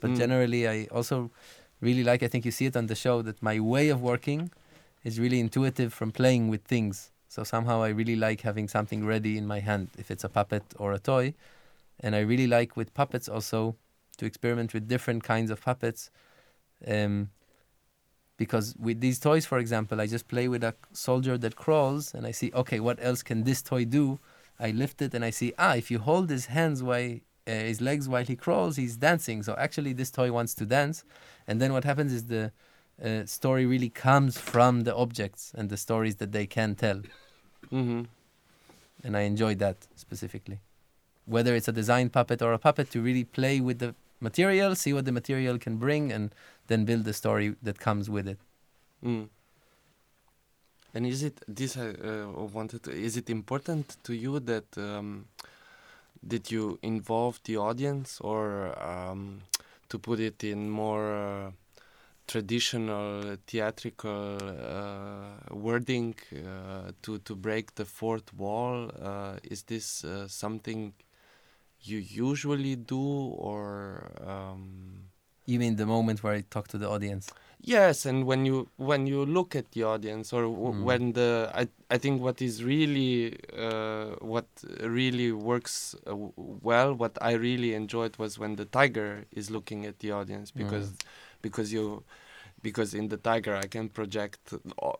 [0.00, 0.16] But Mm.
[0.16, 1.30] generally, I also
[1.80, 4.50] really like, I think you see it on the show, that my way of working
[5.04, 7.10] is really intuitive from playing with things.
[7.30, 10.64] So somehow I really like having something ready in my hand, if it's a puppet
[10.80, 11.34] or a toy.
[12.00, 13.76] And I really like with puppets also
[14.16, 16.10] to experiment with different kinds of puppets.
[16.84, 17.30] Um,
[18.36, 22.26] because with these toys, for example, I just play with a soldier that crawls and
[22.26, 24.18] I see, okay, what else can this toy do?
[24.58, 27.80] I lift it and I see, ah, if you hold his hands while uh, his
[27.80, 29.44] legs while he crawls, he's dancing.
[29.44, 31.04] So actually, this toy wants to dance.
[31.46, 32.50] And then what happens is the
[33.04, 37.02] uh, story really comes from the objects and the stories that they can tell.
[37.72, 38.02] Mm-hmm.
[39.04, 40.58] And I enjoy that specifically.
[41.26, 44.92] Whether it's a design puppet or a puppet, to really play with the material, see
[44.92, 46.34] what the material can bring, and
[46.66, 48.38] then build the story that comes with it.
[49.04, 49.28] Mm.
[50.92, 52.82] And is it this I uh, wanted?
[52.82, 55.26] To, is it important to you that um,
[56.26, 59.42] did you involve the audience, or um,
[59.88, 61.50] to put it in more uh,
[62.32, 68.76] traditional theatrical uh, wording uh, to to break the fourth wall?
[69.10, 70.92] Uh, is this uh, something
[71.82, 73.06] you usually do,
[73.48, 73.66] or?
[74.26, 74.64] Um,
[75.50, 77.24] You mean the moment where I talk to the audience?
[77.76, 80.84] Yes, and when you when you look at the audience, or w- Mm.
[80.88, 81.30] when the
[81.62, 81.62] I
[81.94, 83.14] I think what is really
[83.66, 84.46] uh, what
[84.98, 86.14] really works uh,
[86.68, 90.88] well, what I really enjoyed was when the tiger is looking at the audience because
[91.42, 92.02] because you
[92.62, 94.92] because in the tiger I can project uh,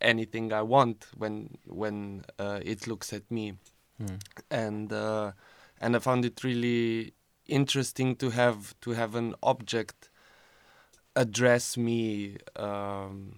[0.00, 3.54] anything I want when when uh, it looks at me
[3.98, 4.16] Hmm.
[4.50, 5.32] and uh,
[5.80, 7.14] and I found it really
[7.46, 10.10] interesting to have to have an object
[11.14, 13.36] address me um,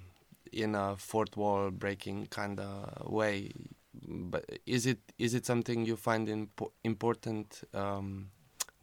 [0.53, 3.53] in a fourth wall breaking kind of way.
[4.07, 8.31] But is it is it something you find impo- important um,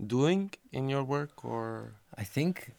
[0.06, 1.94] doing in your work or?
[2.18, 2.72] I think,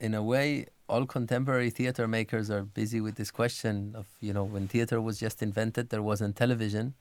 [0.00, 4.44] in a way, all contemporary theater makers are busy with this question of, you know,
[4.44, 6.94] when theater was just invented, there wasn't television,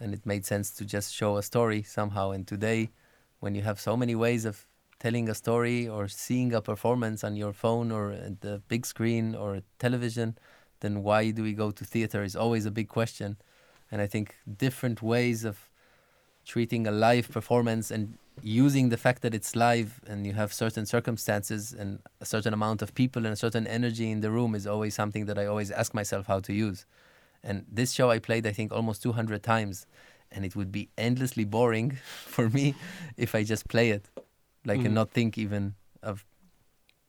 [0.00, 2.30] and it made sense to just show a story somehow.
[2.30, 2.90] And today,
[3.38, 4.66] when you have so many ways of
[4.98, 9.62] telling a story or seeing a performance on your phone or the big screen or
[9.78, 10.36] television,
[10.80, 13.36] then why do we go to theater is always a big question.
[13.90, 15.68] And I think different ways of
[16.44, 20.86] treating a live performance and using the fact that it's live and you have certain
[20.86, 24.66] circumstances and a certain amount of people and a certain energy in the room is
[24.66, 26.86] always something that I always ask myself how to use.
[27.42, 29.86] And this show I played, I think, almost 200 times.
[30.32, 32.74] And it would be endlessly boring for me
[33.16, 34.10] if I just play it,
[34.64, 34.86] like, Mhm.
[34.86, 36.24] and not think even of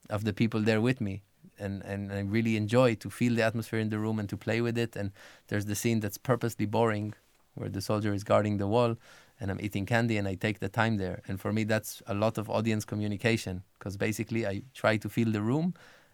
[0.09, 1.21] of the people there with me.
[1.57, 4.59] And, and I really enjoy to feel the atmosphere in the room and to play
[4.61, 4.95] with it.
[4.95, 5.11] And
[5.47, 7.13] there's the scene that's purposely boring,
[7.53, 8.97] where the soldier is guarding the wall,
[9.41, 11.21] and I'm eating candy, and I take the time there.
[11.27, 15.31] And for me, that's a lot of audience communication, because basically I try to feel
[15.31, 15.73] the room,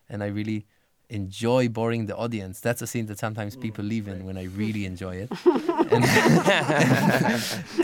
[0.10, 0.66] and I really
[1.10, 2.62] enjoy boring the audience.
[2.62, 5.32] That's a scene that sometimes people leave in when I really enjoy it.
[5.45, 6.06] and,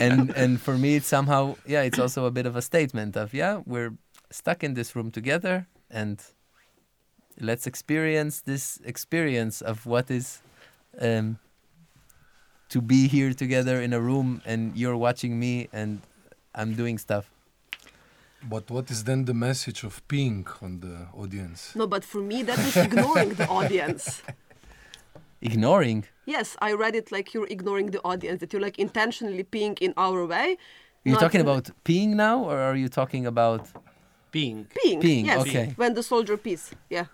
[0.00, 3.34] and and for me, it's somehow yeah, it's also a bit of a statement of
[3.34, 3.92] yeah, we're
[4.30, 6.22] stuck in this room together, and
[7.38, 10.40] let's experience this experience of what is
[11.00, 11.38] um,
[12.74, 16.00] to be here together in a room and you're watching me and
[16.58, 17.24] I'm doing stuff.
[18.52, 21.60] But what is then the message of peeing on the audience?
[21.80, 24.04] No, but for me, that is ignoring the audience.
[25.52, 26.00] Ignoring.
[26.24, 29.92] Yes, I read it like you're ignoring the audience, that you're like intentionally peeing in
[29.96, 30.56] our way.
[31.04, 33.62] You're talking in- about peeing now, or are you talking about
[34.34, 34.66] Peeing.
[34.76, 35.00] Peeing.
[35.00, 35.40] Peeing, yes.
[35.42, 35.66] okay.
[35.76, 36.72] When the soldier pees.
[36.90, 37.06] Yeah.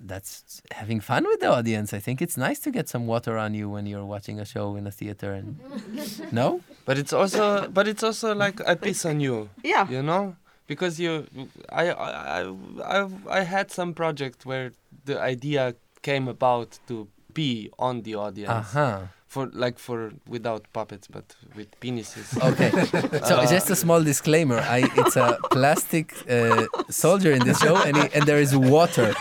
[0.00, 1.92] That's having fun with the audience.
[1.92, 4.76] I think it's nice to get some water on you when you're watching a show
[4.76, 5.32] in a theater.
[5.32, 5.58] And
[6.32, 9.50] no, But it's also, but it's also like a piss on you.
[9.64, 9.88] Yeah.
[9.88, 10.36] You know,
[10.68, 11.26] because you,
[11.70, 14.72] I, I, I, I, I had some project where
[15.04, 19.00] the idea came about to pee on the audience uh huh.
[19.26, 21.24] for like for without puppets but
[21.54, 22.28] with penises.
[22.50, 22.70] Okay,
[23.28, 27.96] so just a small disclaimer: I it's a plastic uh, soldier in this show, and
[27.96, 29.14] he, and there is water,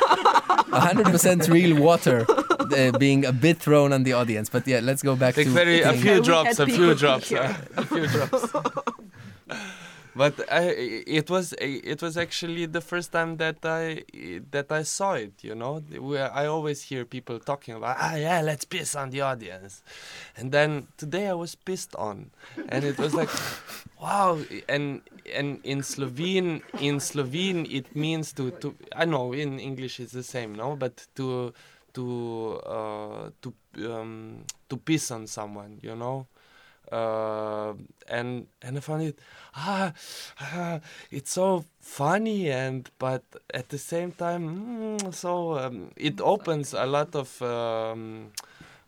[0.71, 4.49] hundred percent real water, uh, being a bit thrown on the audience.
[4.49, 7.31] But yeah, let's go back Like to very a few we drops, a few drops,
[7.31, 8.51] uh, a few drops.
[10.17, 10.63] but I,
[11.05, 14.03] it was it was actually the first time that I
[14.51, 15.43] that I saw it.
[15.43, 15.83] You know,
[16.33, 19.83] I always hear people talking about ah yeah, let's piss on the audience,
[20.35, 22.31] and then today I was pissed on,
[22.69, 23.29] and it was like
[24.01, 24.39] wow.
[24.67, 25.01] And
[25.33, 30.23] and in Slovene in Slovene it means to to I know in English it's the
[30.23, 31.53] same, no, but to
[31.93, 33.53] to uh, to
[33.91, 36.27] um, to piss on someone, you know.
[36.91, 37.73] Uh,
[38.07, 39.19] and and I found it
[39.55, 39.91] ah,
[40.39, 40.79] ah
[41.11, 43.23] it's so funny and but
[43.53, 48.31] at the same time mm, so um, it opens a lot of um,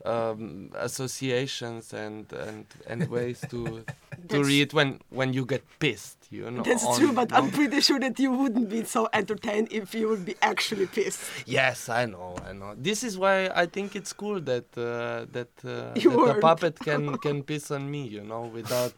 [0.05, 3.83] um, associations and and and ways to
[4.29, 7.37] to read when when you get pissed you know That's on- true, but no?
[7.37, 11.19] I'm pretty sure that you wouldn't be so entertained if you would be actually pissed.
[11.47, 12.75] Yes, I know, I know.
[12.77, 16.77] This is why I think it's cool that uh, that, uh, You that a puppet
[16.79, 18.93] can can piss on me, you know, without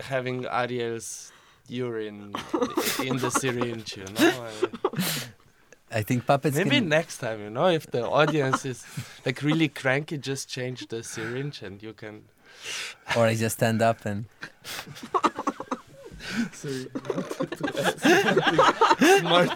[0.00, 1.32] having Ariel's
[1.68, 2.34] urine
[3.02, 4.46] in the syringe, you know.
[4.48, 4.98] I-
[5.90, 6.56] I think puppets.
[6.56, 8.84] maybe can, next time, you know, if the audience is
[9.24, 12.24] like really cranky, just change the syringe and you can.
[13.16, 14.24] or I just stand up and
[16.52, 16.86] Sorry.
[19.18, 19.50] Smart.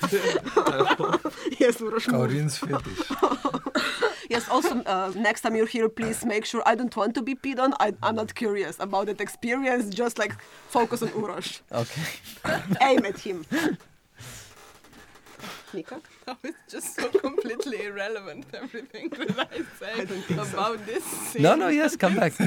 [1.58, 3.82] Yes, Uroš, fetish.
[4.30, 7.34] Yes, also, uh, next time you're here, please make sure I don't want to be
[7.34, 7.72] peed on.
[7.80, 9.88] I, I'm not curious about that experience.
[9.88, 11.62] Just like focus on Uroš.
[11.72, 12.02] okay.
[12.82, 13.46] Aim at him.
[15.74, 16.00] Nika?
[16.26, 20.02] No, it's just so completely irrelevant everything that I say
[20.38, 21.42] about this scene.
[21.42, 22.32] No, no, yes, come back.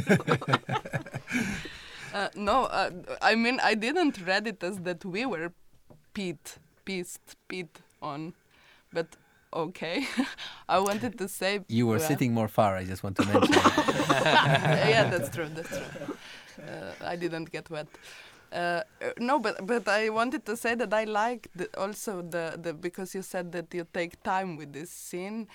[2.14, 2.90] Uh, no, uh,
[3.22, 5.54] I mean I didn't read it as that we were
[6.14, 6.40] peed,
[6.84, 7.70] pissed, peed
[8.02, 8.34] on,
[8.92, 9.08] but
[9.54, 10.06] okay.
[10.68, 12.76] I wanted to say You were well, sitting more far.
[12.76, 13.54] I just want to mention.
[13.54, 15.48] yeah, that's true.
[15.56, 16.16] That's true.
[16.62, 17.88] Uh, I didn't get wet.
[18.52, 21.48] Uh, uh, no, but but I wanted to say that I like
[21.78, 25.48] also the, the because you said that you take time with this scene,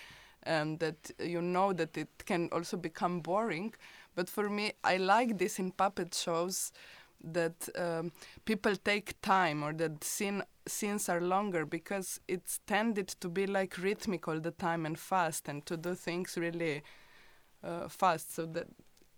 [0.44, 3.74] and that you know that it can also become boring.
[4.14, 6.72] But for me, I like this in puppet shows
[7.22, 8.12] that um,
[8.46, 13.76] people take time or that scene scenes are longer because it's tended to be like
[13.78, 16.82] rhythmic all the time and fast and to do things really
[17.64, 18.66] uh, fast so that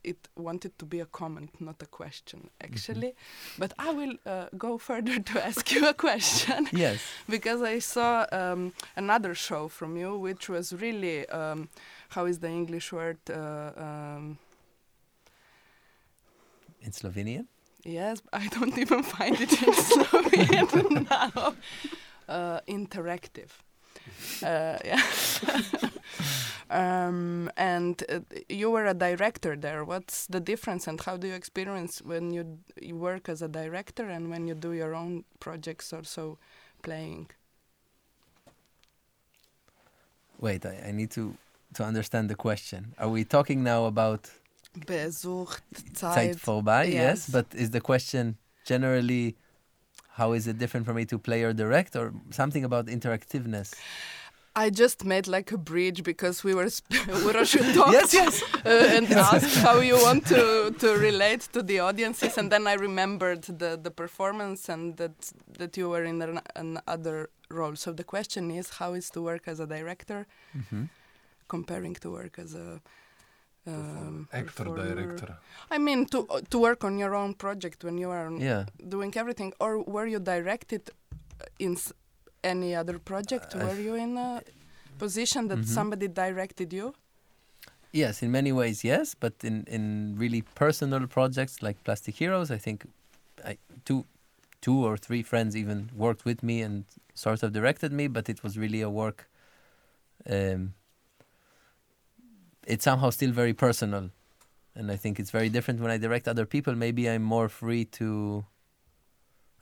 [0.05, 3.15] it wanted to be a comment not a question actually
[3.59, 7.01] but i will uh, go further to ask you a question yes.
[7.29, 11.69] because i saw um, another show from you which was really um,
[12.11, 14.39] how is the english word uh, um,
[16.83, 17.47] In Slovenian.
[17.85, 21.55] Yes, I don't even find it in Slovenian now.
[22.29, 23.51] Uh, interactive.
[24.43, 25.03] Uh, yeah.
[26.71, 29.85] Um, and uh, you were a director there.
[29.85, 34.09] What's the difference, and how do you experience when you, you work as a director
[34.09, 36.39] and when you do your own projects, also
[36.83, 37.31] playing?
[40.41, 41.35] Wait, I, I need to
[41.75, 42.95] to understand the question.
[42.99, 44.31] Are we talking now about
[44.87, 45.63] Besucht,
[45.93, 46.37] Zeit Zeit.
[46.37, 46.85] vorbei?
[46.87, 46.95] Yes.
[46.95, 47.31] yes.
[47.31, 49.37] But is the question generally
[50.19, 53.75] how is it different for me to play or direct, or something about interactiveness?
[54.65, 56.91] I just made like a bridge because we were sp-
[57.27, 58.35] Uroš talked Yes, yes.
[58.67, 60.43] uh, and asked how you want to,
[60.83, 65.17] to relate to the audiences, and then I remembered the, the performance and that
[65.59, 67.17] that you were in an, another
[67.59, 67.77] role.
[67.77, 70.27] So the question is, how is to work as a director
[70.71, 70.85] hmm
[71.49, 72.69] comparing to work as a
[73.67, 74.95] um, Actor, performer?
[74.95, 75.37] director.
[75.71, 78.65] I mean, to to work on your own project when you are Yeah.
[78.95, 80.83] doing everything, or were you directed
[81.59, 81.93] in s-
[82.43, 83.55] any other project?
[83.55, 84.43] Uh, were you in a
[84.99, 85.67] position that Mhm.
[85.67, 86.95] somebody directed you?
[87.93, 89.15] Yes, in many ways, yes.
[89.15, 92.87] But in, in really personal projects like Plastic Heroes, I think
[93.45, 94.05] I, two,
[94.61, 96.85] two or three friends even worked with me and
[97.15, 98.09] sort of directed me.
[98.09, 99.29] But it was really a work.
[100.29, 100.75] Um,
[102.67, 104.11] it's somehow still very personal,
[104.75, 106.75] and I think it's very different when I direct other people.
[106.75, 108.45] Maybe I'm more free to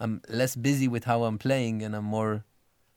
[0.01, 2.45] I'm less busy with how I'm playing, and I'm more.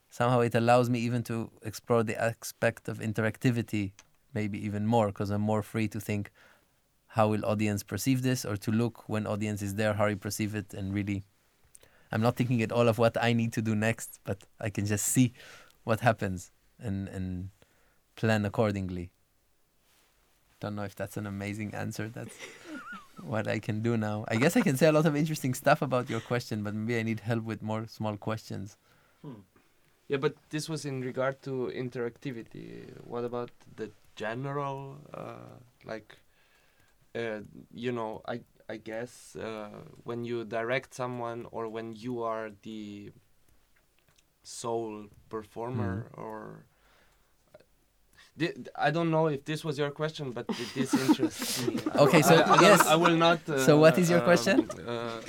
[0.10, 3.92] Somehow it allows me even to explore the aspect of interactivity,
[4.34, 6.32] maybe even more, because I'm more free to think,
[7.08, 10.56] how will audience perceive this, or to look when audience is there, how you perceive
[10.56, 11.24] it, and really,
[12.12, 14.86] I'm not thinking at all of what I need to do next, but I can
[14.86, 15.34] just see
[15.84, 17.50] what happens and and
[18.16, 19.12] plan accordingly.
[20.60, 22.10] Don't know if that's an amazing answer.
[22.10, 22.36] That's
[23.22, 24.26] what I can do now.
[24.28, 27.00] I guess I can say a lot of interesting stuff about your question, but maybe
[27.00, 28.78] I need help with more small questions.
[29.22, 29.42] Hmm.
[30.10, 32.90] Yeah, but this was in regard to interactivity.
[33.06, 36.18] What about the general, uh, like,
[37.16, 37.42] uh,
[37.74, 39.70] you know, I I guess uh,
[40.04, 43.12] when you direct someone or when you are the
[44.44, 46.66] sole performer or.
[48.76, 51.82] I don't know if this was your question, but it- this interests me.
[51.98, 52.86] Okay, so, I, I, yes.
[52.88, 53.40] I will not.
[53.50, 54.70] Uh, So what is your question?
[54.88, 55.20] Uh,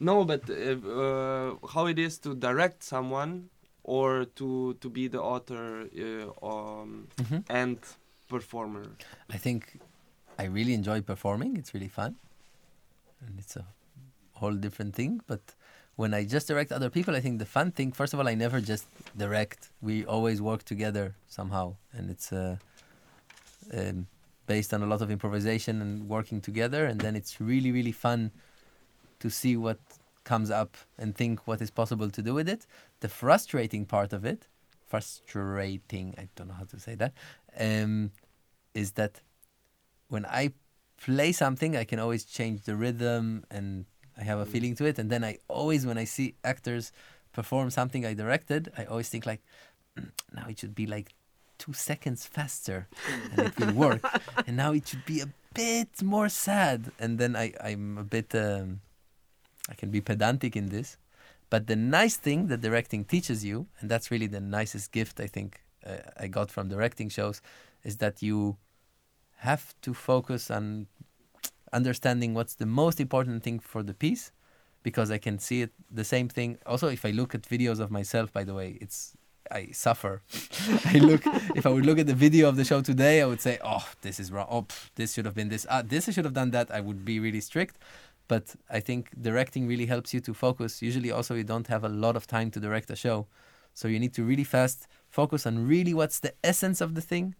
[0.00, 3.48] no, but uh, uh, how it is to direct someone
[3.96, 4.48] or to
[4.82, 5.66] to be the author
[6.06, 6.90] uh, um,
[7.22, 7.40] Mhm.
[7.62, 7.78] and
[8.28, 8.84] performer.
[9.36, 9.62] I think
[10.42, 11.56] I really enjoy performing.
[11.60, 12.12] It's really fun,
[13.24, 13.64] and it's a
[14.40, 15.12] whole different thing.
[15.26, 15.40] But
[15.96, 17.88] when I just direct other people, I think the fun thing.
[18.00, 18.86] First of all, I never just
[19.16, 19.60] direct.
[19.88, 21.66] We always work together somehow,
[21.96, 22.56] and it's uh,
[23.78, 24.06] um,
[24.46, 26.82] based on a lot of improvisation and working together.
[26.90, 28.30] And then it's really, really fun
[29.22, 29.78] to see what
[30.32, 32.62] comes up and think what is possible to do with it.
[33.04, 34.40] The frustrating part of it,
[34.92, 36.06] frustrating.
[36.22, 37.12] I don't know how to say that.
[37.68, 38.10] Um,
[38.74, 39.14] is that
[40.08, 40.52] when I
[41.06, 43.86] play something, I can always change the rhythm and
[44.20, 44.98] I have a feeling to it.
[44.98, 46.92] And then I always, when I see actors
[47.32, 49.42] perform something I directed, I always think like,
[49.96, 51.08] "Mm, now it should be like
[51.62, 52.86] two seconds faster
[53.30, 54.02] and it will work.
[54.46, 56.80] and now it should be a bit more sad.
[57.02, 58.80] And then I, I'm a bit, um,
[59.68, 60.96] I can be pedantic in this.
[61.50, 65.26] But the nice thing that directing teaches you, and that's really the nicest gift I
[65.26, 67.40] think uh, I got from directing shows,
[67.84, 68.56] is that you
[69.38, 70.86] have to focus on
[71.72, 74.32] understanding what's the most important thing for the piece
[74.82, 76.58] because I can see it the same thing.
[76.66, 79.16] Also, if I look at videos of myself, by the way, it's
[79.50, 80.22] I suffer.
[80.84, 81.22] I look
[81.54, 83.86] if I would look at the video of the show today, I would say, "Oh,
[84.02, 84.46] this is wrong.
[84.50, 85.66] Oh, pff, this should have been this.
[85.68, 87.78] Ah, this I should have done that." I would be really strict.
[88.28, 90.82] But I think directing really helps you to focus.
[90.82, 93.26] Usually, also, you don't have a lot of time to direct a show,
[93.74, 97.34] so you need to really fast focus on really what's the essence of the thing,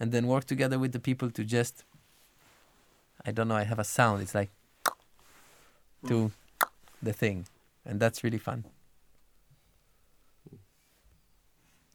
[0.00, 1.84] and then work together with the people to just.
[3.24, 3.56] I don't know.
[3.56, 4.22] I have a sound.
[4.22, 4.50] It's like
[6.08, 6.32] to
[7.02, 7.46] the thing,
[7.84, 8.64] and that's really fun.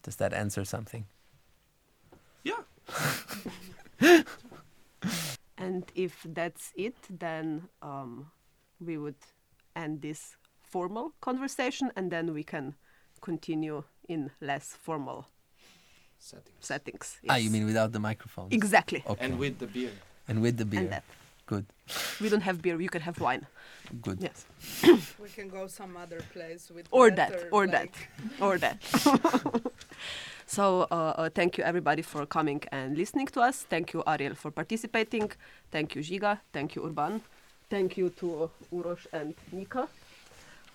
[0.03, 1.05] Does that answer something?
[2.43, 2.61] Yeah.
[5.95, 8.31] And if that's it, then um,
[8.79, 9.15] we would
[9.75, 12.75] end this formal conversation and then we can
[13.21, 15.27] continue in less formal
[16.17, 16.55] Settings.
[16.59, 17.19] settings.
[17.29, 18.53] Ah, you mean without the microphones?
[18.53, 19.03] Exactly.
[19.05, 19.25] Okay.
[19.25, 19.91] And with the beer.
[20.27, 21.01] And with the beer.
[21.51, 21.75] And that.
[21.87, 22.21] Good.
[22.21, 23.45] We don't have beer, you can have wine.
[24.01, 24.19] Good.
[24.21, 24.45] Yes.
[25.21, 27.89] We can go some other place with Or that, or that,
[28.41, 28.77] or that.
[30.47, 33.65] so, uh, uh, thank you everybody for coming and listening to us.
[33.69, 35.31] Thank you, Ariel, for participating.
[35.71, 36.39] Thank you, Giga.
[36.51, 37.21] Thank you, Urban.
[37.69, 39.87] Thank you to Uroš and Nika.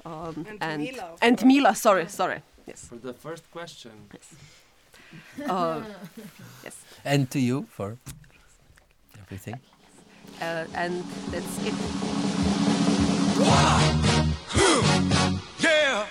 [0.04, 1.44] Um, And and Mila, and.
[1.44, 2.42] Mila, sorry, sorry.
[2.66, 2.86] Yes.
[2.88, 3.92] For the first question.
[5.46, 5.82] Uh,
[6.64, 6.76] yes.
[7.04, 7.98] And to you for
[9.20, 9.60] everything.
[10.40, 11.74] Uh, and that's it.
[15.60, 16.06] Yeah.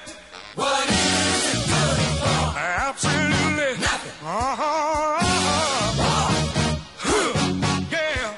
[0.56, 2.58] What is it good for?
[2.58, 4.16] Absolutely nothing.
[4.24, 5.18] Uh-huh.
[7.00, 7.54] Huh.
[7.92, 8.34] Yeah.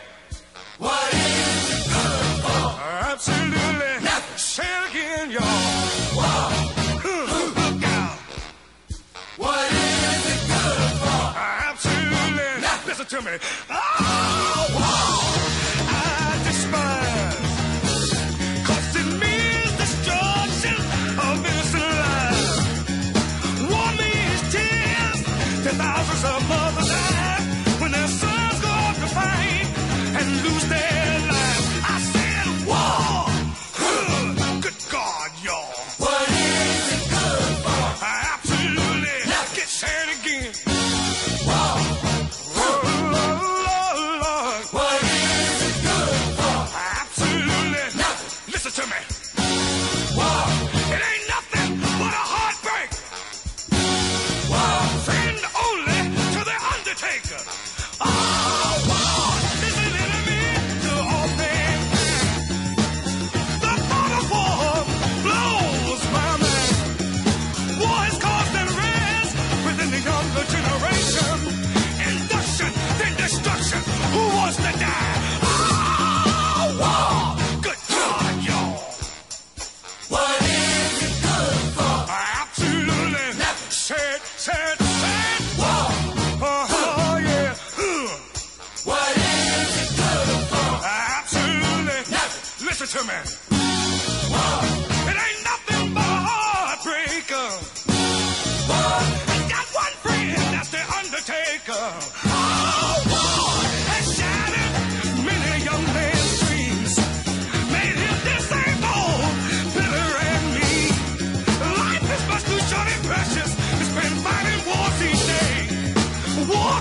[0.79, 2.65] What is it good for?
[3.11, 4.37] Absolutely nothing.
[4.37, 5.43] Say it again, y'all.
[9.37, 11.25] What is it good for?
[11.67, 12.87] Absolutely nothing.
[12.87, 13.33] Listen to me.
[13.69, 14.00] Oh,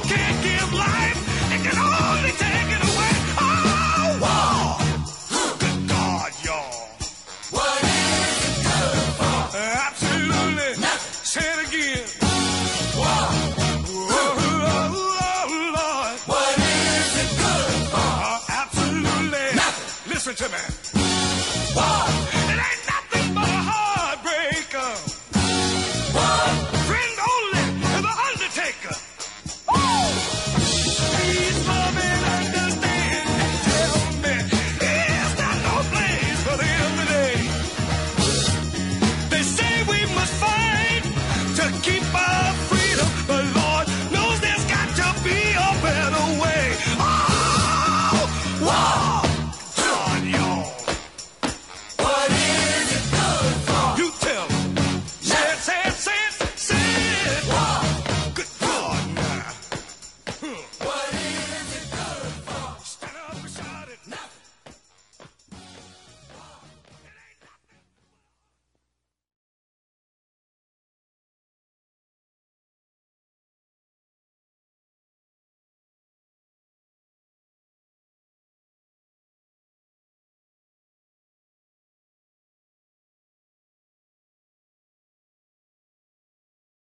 [0.03, 0.50] can't give